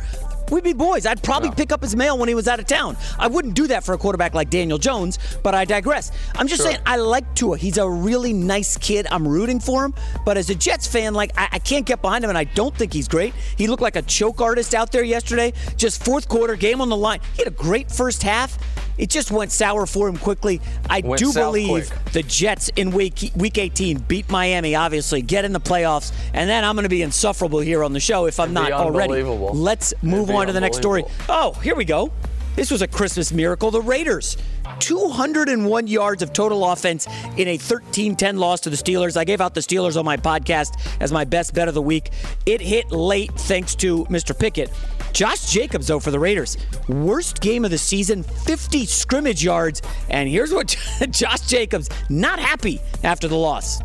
[0.50, 1.06] we'd be boys.
[1.06, 2.96] I'd probably pick up his mail when he was out of town.
[3.18, 6.12] I wouldn't do that for a quarterback like Daniel Jones, but I digress.
[6.34, 6.72] I'm just sure.
[6.72, 7.58] saying, I like Tua.
[7.58, 9.06] He's a really nice kid.
[9.10, 9.94] I'm rooting for him.
[10.24, 12.74] But as a Jets fan, like, I, I can't get behind him, and I don't
[12.74, 13.34] think he's great.
[13.56, 15.52] He looked like a choke artist out there yesterday.
[15.76, 17.20] Just fourth quarter, game on the line.
[17.34, 18.58] He had a great first half.
[18.98, 20.60] It just went sour for him quickly.
[20.88, 22.12] I went do believe quick.
[22.12, 26.64] the Jets in week week 18 beat Miami, obviously, get in the playoffs, and then
[26.64, 29.22] I'm going to be insufferable here on the show if I'm not already.
[29.22, 31.04] Let's move on to the next story.
[31.28, 32.12] Oh, here we go.
[32.56, 33.70] This was a Christmas miracle.
[33.70, 34.38] The Raiders,
[34.78, 39.16] 201 yards of total offense in a 13 10 loss to the Steelers.
[39.16, 42.10] I gave out the Steelers on my podcast as my best bet of the week.
[42.46, 44.38] It hit late thanks to Mr.
[44.38, 44.70] Pickett.
[45.12, 46.56] Josh Jacobs, though, for the Raiders,
[46.88, 49.82] worst game of the season, 50 scrimmage yards.
[50.08, 50.68] And here's what
[51.10, 53.80] Josh Jacobs, not happy after the loss.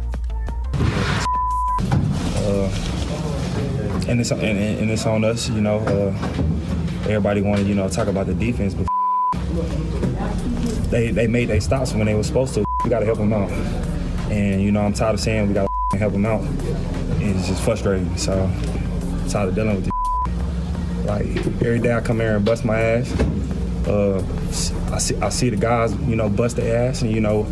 [2.35, 3.00] Uh,
[4.07, 5.79] and, it's, and, and, it's on us, you know.
[5.79, 6.13] Uh,
[7.03, 8.87] everybody wanted, you know, talk about the defense, but
[10.89, 12.65] they, they made their stops when they were supposed to.
[12.83, 13.51] We got to help them out.
[14.31, 16.41] And, you know, I'm tired of saying we got to help them out.
[16.41, 18.17] And it's just frustrating.
[18.17, 18.49] So,
[19.29, 19.91] tired of dealing with this.
[21.05, 21.25] Like
[21.61, 23.11] every day I come here and bust my ass.
[23.87, 24.23] Uh,
[24.91, 27.45] I see I see the guys, you know, bust their ass, and you know,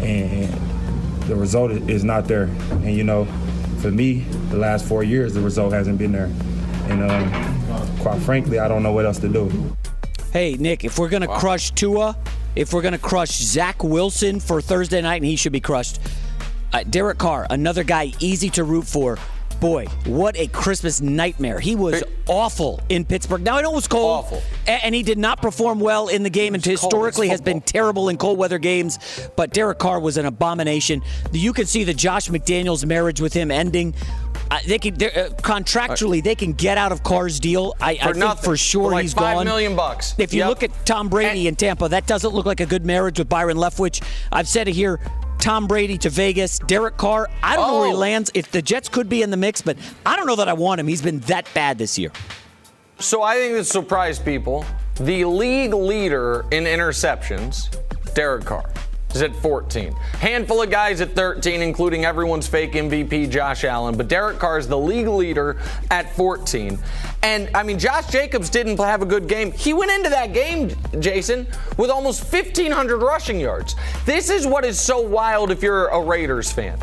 [0.00, 0.52] and
[1.22, 2.44] the result is not there.
[2.70, 3.26] And you know,
[3.80, 4.20] for me,
[4.50, 6.30] the last four years, the result hasn't been there.
[6.88, 9.76] And um, quite frankly, I don't know what else to do.
[10.32, 11.38] Hey, Nick, if we're gonna wow.
[11.38, 12.16] crush Tua,
[12.54, 15.98] if we're gonna crush Zach Wilson for Thursday night, and he should be crushed.
[16.72, 19.18] Uh, Derek Carr, another guy easy to root for.
[19.60, 21.58] Boy, what a Christmas nightmare.
[21.60, 23.42] He was awful in Pittsburgh.
[23.42, 24.24] Now, I know it was cold.
[24.24, 24.42] Awful.
[24.66, 28.16] And he did not perform well in the game and historically has been terrible in
[28.16, 28.98] cold weather games.
[29.36, 31.02] But Derek Carr was an abomination.
[31.32, 33.94] You can see the Josh McDaniels marriage with him ending.
[34.48, 37.74] Uh, they can uh, contractually they can get out of Carr's deal.
[37.80, 39.44] I, For I think for sure For like he's five gone.
[39.44, 40.14] million bucks.
[40.18, 40.48] If you Yep.
[40.48, 43.56] look at Tom Brady in Tampa, that doesn't look like a good marriage with Byron
[43.56, 44.02] Leftwich.
[44.30, 45.00] I've said it here.
[45.38, 47.28] Tom Brady to Vegas, Derek Carr.
[47.42, 47.98] I don't know where he Oh.
[47.98, 48.30] lands.
[48.34, 50.80] If the Jets could be in the mix, but I don't know that I want
[50.80, 50.88] him.
[50.88, 52.10] He's been that bad this year.
[52.98, 54.64] So I think this surprised people.
[54.96, 57.68] The league leader in interceptions,
[58.14, 58.64] Derek Carr,
[59.16, 59.92] is at 14.
[60.20, 63.96] Handful of guys at 13, including everyone's fake MVP, Josh Allen.
[63.96, 65.56] But Derek Carr is the league leader
[65.90, 66.78] at 14.
[67.22, 69.50] And I mean, Josh Jacobs didn't have a good game.
[69.52, 71.46] He went into that game, Jason,
[71.76, 73.74] with almost 1,500 rushing yards.
[74.04, 76.78] This is what is so wild if you're a Raiders fan.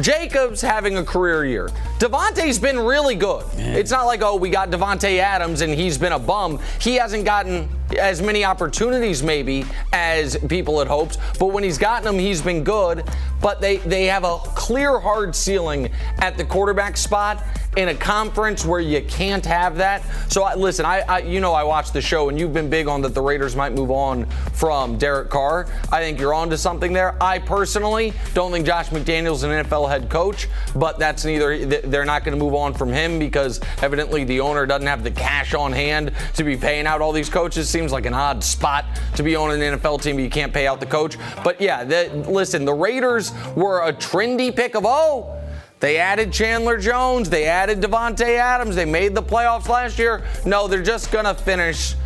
[0.00, 1.68] Jacobs having a career year.
[1.98, 3.44] Davante's been really good.
[3.56, 6.58] It's not like, oh, we got Davante Adams and he's been a bum.
[6.80, 7.68] He hasn't gotten
[7.98, 12.64] as many opportunities maybe as people had hoped, but when he's gotten them, he's been
[12.64, 13.04] good.
[13.40, 17.42] But they, they have a clear hard ceiling at the quarterback spot
[17.76, 20.02] in a conference where you can't have that.
[20.30, 22.86] So I, listen, I, I you know I watched the show and you've been big
[22.86, 25.66] on that the Raiders might move on from Derek Carr.
[25.90, 27.16] I think you're on to something there.
[27.22, 32.24] I personally don't think Josh McDaniels an NFL head coach, but that's neither they're not
[32.24, 35.72] going to move on from him because evidently the owner doesn't have the cash on
[35.72, 37.70] hand to be paying out all these coaches.
[37.82, 38.84] Seems like an odd spot
[39.16, 41.16] to be on an NFL team, you can't pay out the coach.
[41.42, 45.36] But yeah, the, listen, the Raiders were a trendy pick of oh,
[45.80, 47.28] they added Chandler Jones.
[47.28, 48.76] They added Davante Adams.
[48.76, 50.24] They made the playoffs last year.
[50.46, 51.96] No, they're just going to finish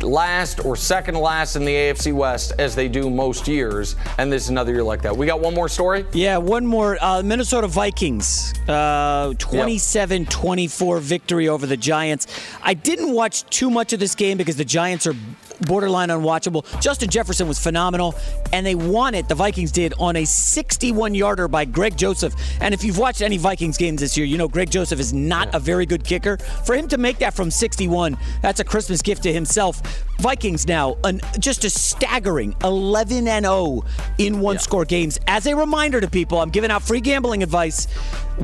[0.00, 3.96] last or second last in the AFC West as they do most years.
[4.18, 5.16] And this is another year like that.
[5.16, 6.06] We got one more story?
[6.12, 6.96] Yeah, one more.
[7.00, 12.26] Uh, Minnesota Vikings, uh, 27 24 victory over the Giants.
[12.62, 15.14] I didn't watch too much of this game because the Giants are
[15.62, 16.64] borderline unwatchable.
[16.80, 18.14] Justin Jefferson was phenomenal,
[18.52, 22.34] and they won it, the Vikings did, on a 61 yarder by Greg Joseph.
[22.60, 25.54] And if you've watched any Vikings games this year, you know Greg Joseph is not
[25.54, 26.36] a very good kicker.
[26.64, 29.82] For him to make that from 61, that's a Christmas gift to himself.
[30.18, 33.84] Vikings now, an, just a staggering 11 and 0
[34.18, 35.18] in one score games.
[35.26, 37.88] As a reminder to people, I'm giving out free gambling advice.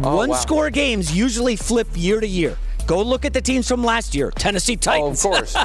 [0.02, 0.36] Oh, one wow.
[0.36, 2.56] score games usually flip year to year.
[2.88, 4.30] Go look at the teams from last year.
[4.30, 5.24] Tennessee Titans.
[5.24, 5.56] Oh, of course.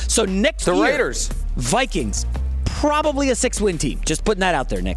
[0.10, 1.28] so next The year, Raiders.
[1.56, 2.24] Vikings,
[2.64, 4.00] probably a six-win team.
[4.06, 4.96] Just putting that out there, Nick.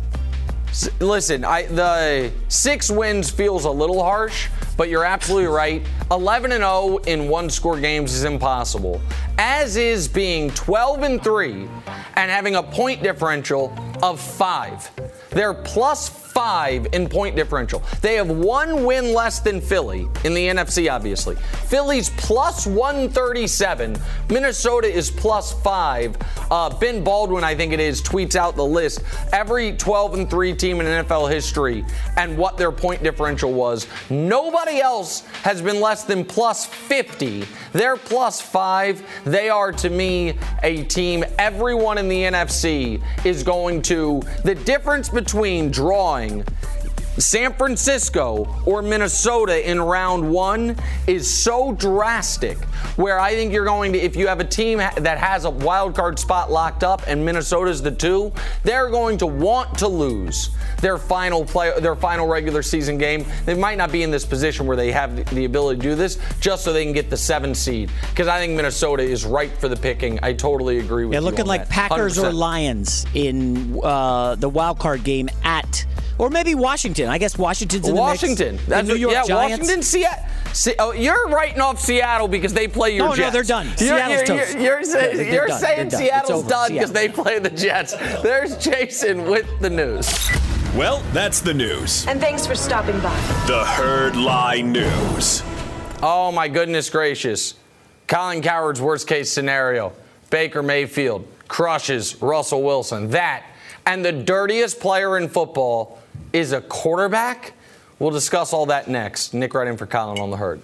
[0.70, 4.48] S- Listen, I, the six wins feels a little harsh,
[4.78, 5.86] but you're absolutely right.
[6.12, 9.02] 11 and 0 in one score games is impossible.
[9.38, 11.68] As is being 12 and 3
[12.16, 14.92] and having a point differential of 5.
[15.32, 17.84] They're plus 5 in point differential.
[18.02, 21.36] They have one win less than Philly in the NFC obviously.
[21.68, 23.98] Philly's plus 137,
[24.30, 26.16] Minnesota is plus 5.
[26.50, 29.04] Uh, ben Baldwin I think it is tweets out the list.
[29.34, 31.86] Every 12 and 3 team in NFL history
[32.16, 33.88] and what their point differential was.
[34.10, 37.44] Nobody else has been less than plus 50.
[37.74, 39.04] They're plus 5.
[39.26, 45.10] They are to me a team everyone in the NFC is going to the difference
[45.10, 46.29] between drawing
[47.18, 52.58] San Francisco or Minnesota in round one is so drastic
[52.96, 55.96] where I think you're going to, if you have a team that has a wild
[55.96, 58.32] card spot locked up and Minnesota's the two,
[58.64, 63.26] they're going to want to lose their final play, their final regular season game.
[63.46, 66.20] They might not be in this position where they have the- ability to do this
[66.40, 67.92] just so they can get the seven seed.
[68.12, 70.20] Because I think Minnesota is ripe for the picking.
[70.24, 71.26] I totally agree with Yeah, you.
[71.26, 71.90] Yeah, looking like that.
[71.90, 72.34] Packers or 100%.
[72.36, 75.86] Lions in uh, the wild card game at,
[76.20, 77.10] or maybe Washington.
[77.10, 78.22] I guess Washington's in the next.
[78.22, 78.56] Washington.
[78.58, 78.68] mix.
[78.68, 79.60] That's the New what- York yeah, Giants.
[79.62, 80.26] Washington, Seattle.
[80.54, 83.34] Se- oh, you're writing off Seattle because they play your Oh, no, Jets.
[83.34, 83.68] they're done.
[83.68, 84.54] You're, Seattle's you're, toast.
[84.54, 85.60] You're, you're say- They're you're done.
[85.60, 86.00] saying They're done.
[86.02, 87.16] Seattle's done because Seattle.
[87.16, 87.96] they play the Jets.
[88.22, 90.30] There's Jason with the news.
[90.76, 92.06] Well, that's the news.
[92.08, 93.16] And thanks for stopping by.
[93.48, 95.42] The Herd Lie News.
[96.02, 97.56] Oh my goodness gracious.
[98.08, 99.94] Colin Cowherd's worst case scenario.
[100.30, 103.10] Baker Mayfield crushes Russell Wilson.
[103.10, 103.44] That
[103.86, 105.99] and the dirtiest player in football
[106.34, 107.54] is a quarterback.
[107.98, 109.34] We'll discuss all that next.
[109.34, 110.62] Nick Wright in for Colin on the herd.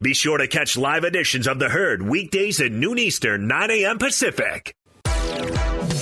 [0.00, 3.98] Be sure to catch live editions of The Herd weekdays at noon Eastern, 9 a.m.
[3.98, 4.74] Pacific.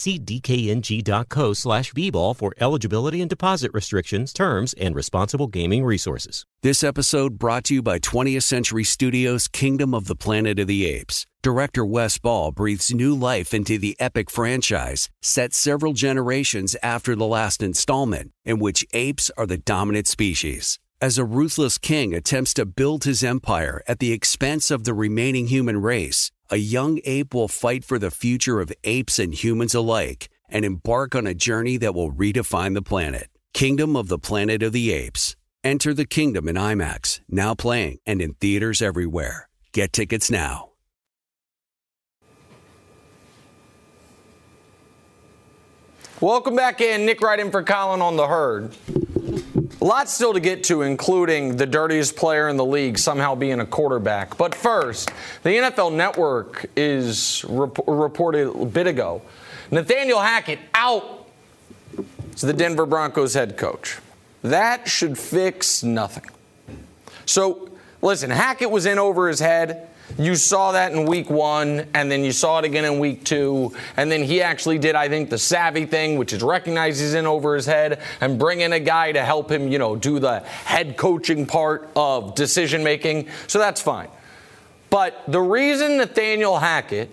[0.00, 6.46] See dkng.co slash bball for eligibility and deposit restrictions, terms, and responsible gaming resources.
[6.62, 10.86] This episode brought to you by 20th Century Studios' Kingdom of the Planet of the
[10.86, 11.26] Apes.
[11.42, 17.26] Director Wes Ball breathes new life into the epic franchise, set several generations after the
[17.26, 20.78] last installment, in which apes are the dominant species.
[21.02, 25.46] As a ruthless king attempts to build his empire at the expense of the remaining
[25.46, 30.28] human race, a young ape will fight for the future of apes and humans alike
[30.50, 33.30] and embark on a journey that will redefine the planet.
[33.54, 35.36] Kingdom of the Planet of the Apes.
[35.64, 39.48] Enter the kingdom in IMAX, now playing and in theaters everywhere.
[39.72, 40.68] Get tickets now.
[46.20, 47.06] Welcome back in.
[47.06, 48.76] Nick Wright in for Colin on the herd.
[49.82, 53.66] Lots still to get to, including the dirtiest player in the league somehow being a
[53.66, 54.36] quarterback.
[54.36, 55.10] But first,
[55.42, 59.22] the NFL Network is rep- reported a bit ago.
[59.70, 61.26] Nathaniel Hackett out
[62.34, 63.98] as the Denver Broncos head coach.
[64.42, 66.24] That should fix nothing.
[67.24, 67.70] So,
[68.02, 69.88] listen, Hackett was in over his head.
[70.18, 73.74] You saw that in week one, and then you saw it again in week two.
[73.96, 77.26] And then he actually did, I think, the savvy thing, which is recognize he's in
[77.26, 80.40] over his head and bring in a guy to help him, you know, do the
[80.40, 83.28] head coaching part of decision making.
[83.46, 84.08] So that's fine.
[84.90, 87.10] But the reason Nathaniel Hackett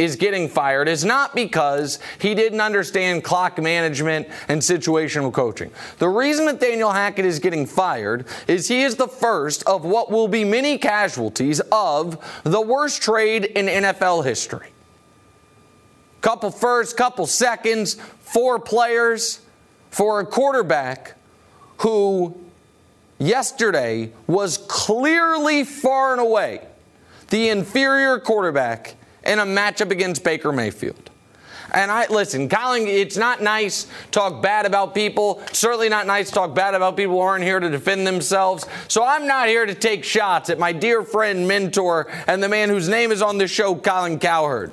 [0.00, 5.70] is getting fired is not because he didn't understand clock management and situational coaching.
[5.98, 10.26] The reason Nathaniel Hackett is getting fired is he is the first of what will
[10.26, 14.68] be many casualties of the worst trade in NFL history.
[16.22, 19.40] Couple first, couple seconds, four players
[19.90, 21.14] for a quarterback
[21.78, 22.40] who
[23.18, 26.66] yesterday was clearly far and away
[27.28, 31.10] the inferior quarterback in a matchup against Baker Mayfield.
[31.72, 35.42] And I listen, Colin, it's not nice talk bad about people.
[35.52, 38.66] Certainly not nice to talk bad about people who aren't here to defend themselves.
[38.88, 42.68] So I'm not here to take shots at my dear friend, mentor, and the man
[42.68, 44.72] whose name is on this show, Colin Cowherd.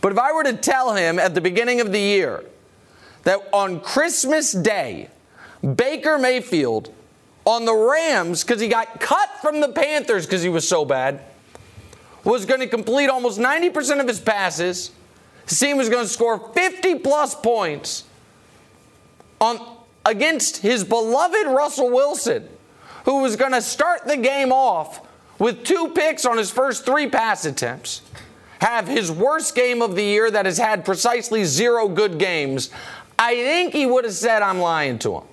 [0.00, 2.44] But if I were to tell him at the beginning of the year
[3.22, 5.08] that on Christmas Day,
[5.62, 6.92] Baker Mayfield
[7.46, 11.22] on the Rams, because he got cut from the Panthers because he was so bad,
[12.24, 14.90] was going to complete almost 90% of his passes.
[15.46, 18.04] His team was going to score 50 plus points
[19.40, 19.74] on
[20.06, 22.48] against his beloved Russell Wilson,
[23.04, 25.06] who was going to start the game off
[25.38, 28.02] with two picks on his first three pass attempts,
[28.60, 32.70] have his worst game of the year that has had precisely zero good games.
[33.18, 35.24] I think he would have said, I'm lying to him.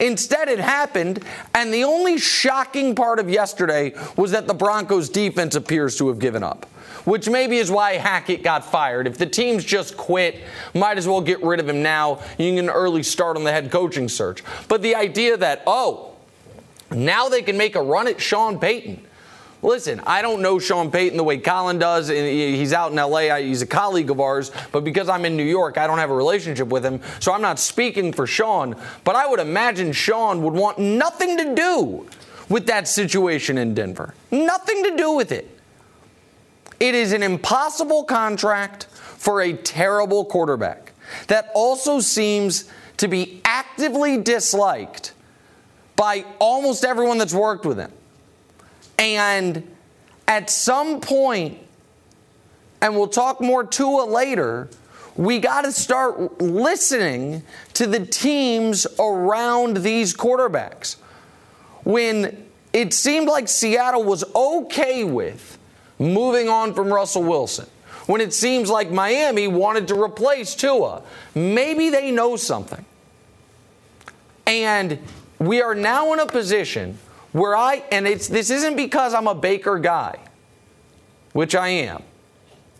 [0.00, 1.24] Instead, it happened,
[1.54, 6.18] and the only shocking part of yesterday was that the Broncos defense appears to have
[6.18, 6.66] given up
[7.04, 9.06] which maybe is why Hackett got fired.
[9.06, 10.42] If the team's just quit,
[10.74, 12.20] might as well get rid of him now.
[12.36, 14.44] You can early start on the head coaching search.
[14.68, 16.12] But the idea that, oh,
[16.90, 19.06] now they can make a run at Sean Payton.
[19.60, 22.10] Listen, I don't know Sean Payton the way Colin does.
[22.10, 23.36] and He's out in LA.
[23.38, 24.52] He's a colleague of ours.
[24.70, 27.00] But because I'm in New York, I don't have a relationship with him.
[27.18, 28.76] So I'm not speaking for Sean.
[29.02, 32.06] But I would imagine Sean would want nothing to do
[32.48, 34.14] with that situation in Denver.
[34.30, 35.50] Nothing to do with it.
[36.78, 40.92] It is an impossible contract for a terrible quarterback
[41.26, 45.12] that also seems to be actively disliked
[45.96, 47.90] by almost everyone that's worked with him.
[48.98, 49.74] And
[50.26, 51.58] at some point,
[52.80, 54.68] and we'll talk more Tua later,
[55.16, 57.42] we got to start listening
[57.74, 60.96] to the teams around these quarterbacks.
[61.84, 65.58] When it seemed like Seattle was okay with
[65.98, 67.66] moving on from Russell Wilson.
[68.06, 71.02] When it seems like Miami wanted to replace Tua,
[71.34, 72.84] maybe they know something.
[74.46, 74.98] And
[75.38, 76.98] we are now in a position
[77.32, 80.18] where I, and it's, this isn't because I'm a Baker guy,
[81.32, 82.02] which I am,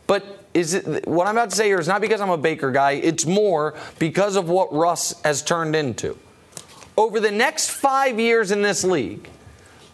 [0.07, 2.71] but is it, what I'm about to say here is not because I'm a Baker
[2.71, 6.19] guy, it's more because of what Russ has turned into.
[6.97, 9.29] Over the next five years in this league,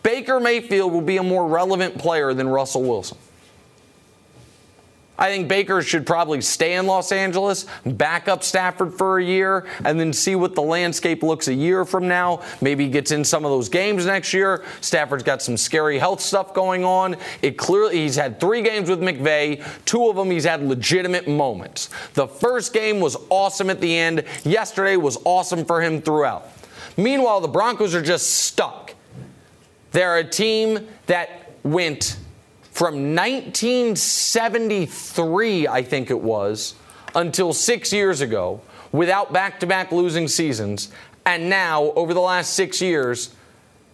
[0.03, 3.19] Baker Mayfield will be a more relevant player than Russell Wilson.
[5.17, 9.67] I think Baker should probably stay in Los Angeles, back up Stafford for a year,
[9.85, 12.43] and then see what the landscape looks a year from now.
[12.61, 14.65] Maybe he gets in some of those games next year.
[14.81, 17.17] Stafford's got some scary health stuff going on.
[17.43, 19.65] It clearly he's had three games with McVay.
[19.85, 21.91] Two of them he's had legitimate moments.
[22.15, 24.25] The first game was awesome at the end.
[24.43, 26.49] Yesterday was awesome for him throughout.
[26.97, 28.95] Meanwhile, the Broncos are just stuck.
[29.93, 32.19] They're a team that went
[32.75, 36.75] from 1973, I think it was,
[37.15, 40.91] until six years ago, without back to back losing seasons.
[41.25, 43.33] And now, over the last six years,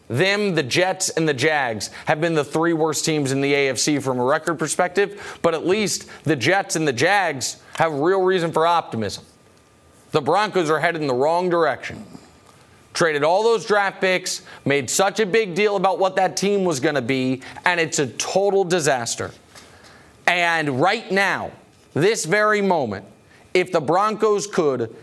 [0.08, 4.02] them, the Jets, and the Jags have been the three worst teams in the AFC
[4.02, 8.50] from a record perspective, but at least the Jets and the Jags have real reason
[8.50, 9.26] for optimism.
[10.12, 12.06] The Broncos are headed in the wrong direction
[12.92, 16.80] traded all those draft picks, made such a big deal about what that team was
[16.80, 19.30] going to be, and it's a total disaster.
[20.26, 21.52] And right now,
[21.94, 23.04] this very moment,
[23.54, 24.94] if the Broncos could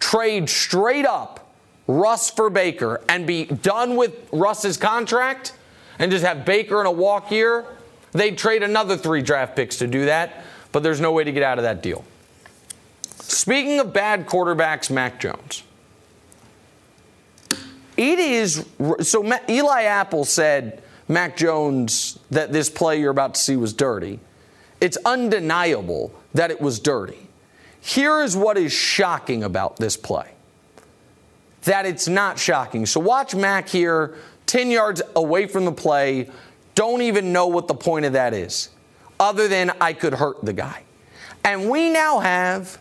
[0.00, 1.54] trade straight up
[1.86, 5.54] Russ for Baker and be done with Russ's contract
[5.98, 7.64] and just have Baker in a walk year,
[8.12, 11.42] they'd trade another three draft picks to do that, but there's no way to get
[11.42, 12.04] out of that deal.
[13.20, 15.62] Speaking of bad quarterbacks, Mac Jones.
[17.98, 18.64] It is
[19.00, 19.40] so.
[19.50, 24.20] Eli Apple said Mac Jones that this play you're about to see was dirty.
[24.80, 27.28] It's undeniable that it was dirty.
[27.80, 30.30] Here is what is shocking about this play.
[31.62, 32.86] That it's not shocking.
[32.86, 34.14] So watch Mac here,
[34.46, 36.30] 10 yards away from the play,
[36.76, 38.68] don't even know what the point of that is,
[39.18, 40.84] other than I could hurt the guy.
[41.42, 42.78] And we now have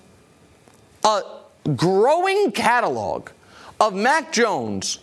[1.03, 1.22] a
[1.76, 3.30] growing catalog
[3.80, 4.99] of Mac Jones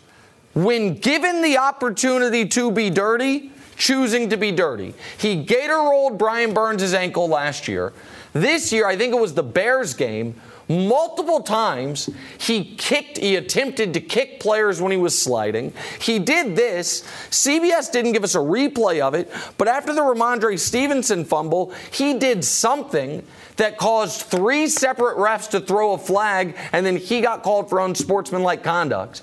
[0.54, 4.94] when given the opportunity to be dirty, choosing to be dirty.
[5.18, 7.92] He gator rolled Brian Burns' ankle last year.
[8.32, 10.34] This year, I think it was the Bears game,
[10.68, 15.72] multiple times he kicked, he attempted to kick players when he was sliding.
[16.00, 17.02] He did this.
[17.30, 22.18] CBS didn't give us a replay of it, but after the Rhamondre Stevenson fumble, he
[22.18, 23.24] did something
[23.56, 27.80] that caused three separate refs to throw a flag, and then he got called for
[27.80, 29.22] unsportsmanlike conduct.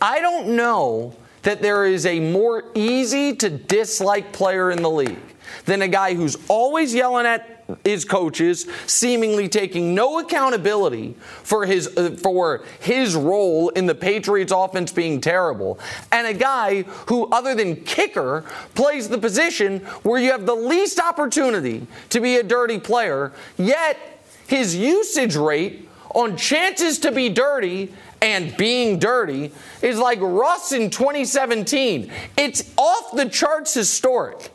[0.00, 5.18] I don't know that there is a more easy to dislike player in the league
[5.64, 11.86] than a guy who's always yelling at his coaches, seemingly taking no accountability for his
[11.98, 15.78] uh, for his role in the Patriots offense being terrible,
[16.10, 18.44] and a guy who other than kicker
[18.74, 23.98] plays the position where you have the least opportunity to be a dirty player, yet
[24.46, 29.52] his usage rate on chances to be dirty and being dirty
[29.82, 32.10] is like Russ in 2017.
[32.36, 34.52] It's off the charts historic.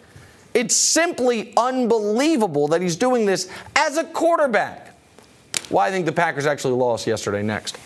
[0.54, 4.96] It's simply unbelievable that he's doing this as a quarterback.
[5.70, 7.78] Why I think the Packers actually lost yesterday next.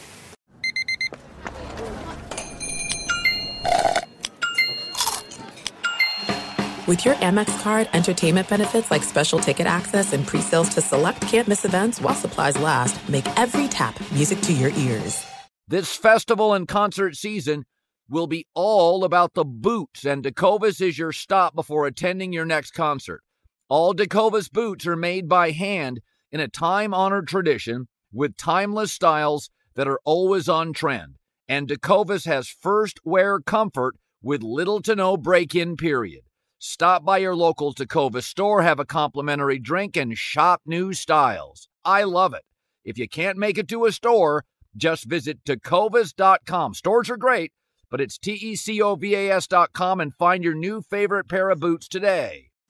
[6.88, 11.66] With your Amex card, entertainment benefits like special ticket access and pre-sales to select campus
[11.66, 15.26] events while supplies last make every tap music to your ears.
[15.70, 17.66] This festival and concert season
[18.08, 22.72] will be all about the boots, and Tecovas is your stop before attending your next
[22.72, 23.22] concert.
[23.68, 26.00] All Tecovas boots are made by hand
[26.32, 31.18] in a time honored tradition with timeless styles that are always on trend.
[31.50, 36.22] And Tecovas has first wear comfort with little to no break in period.
[36.60, 41.68] Stop by your local Tecovas store, have a complimentary drink, and shop new styles.
[41.84, 42.44] I love it.
[42.86, 44.46] If you can't make it to a store,
[44.78, 46.74] just visit tecovas.com.
[46.74, 47.52] Stores are great,
[47.90, 51.50] but it's T E C O V A S.com and find your new favorite pair
[51.50, 52.47] of boots today.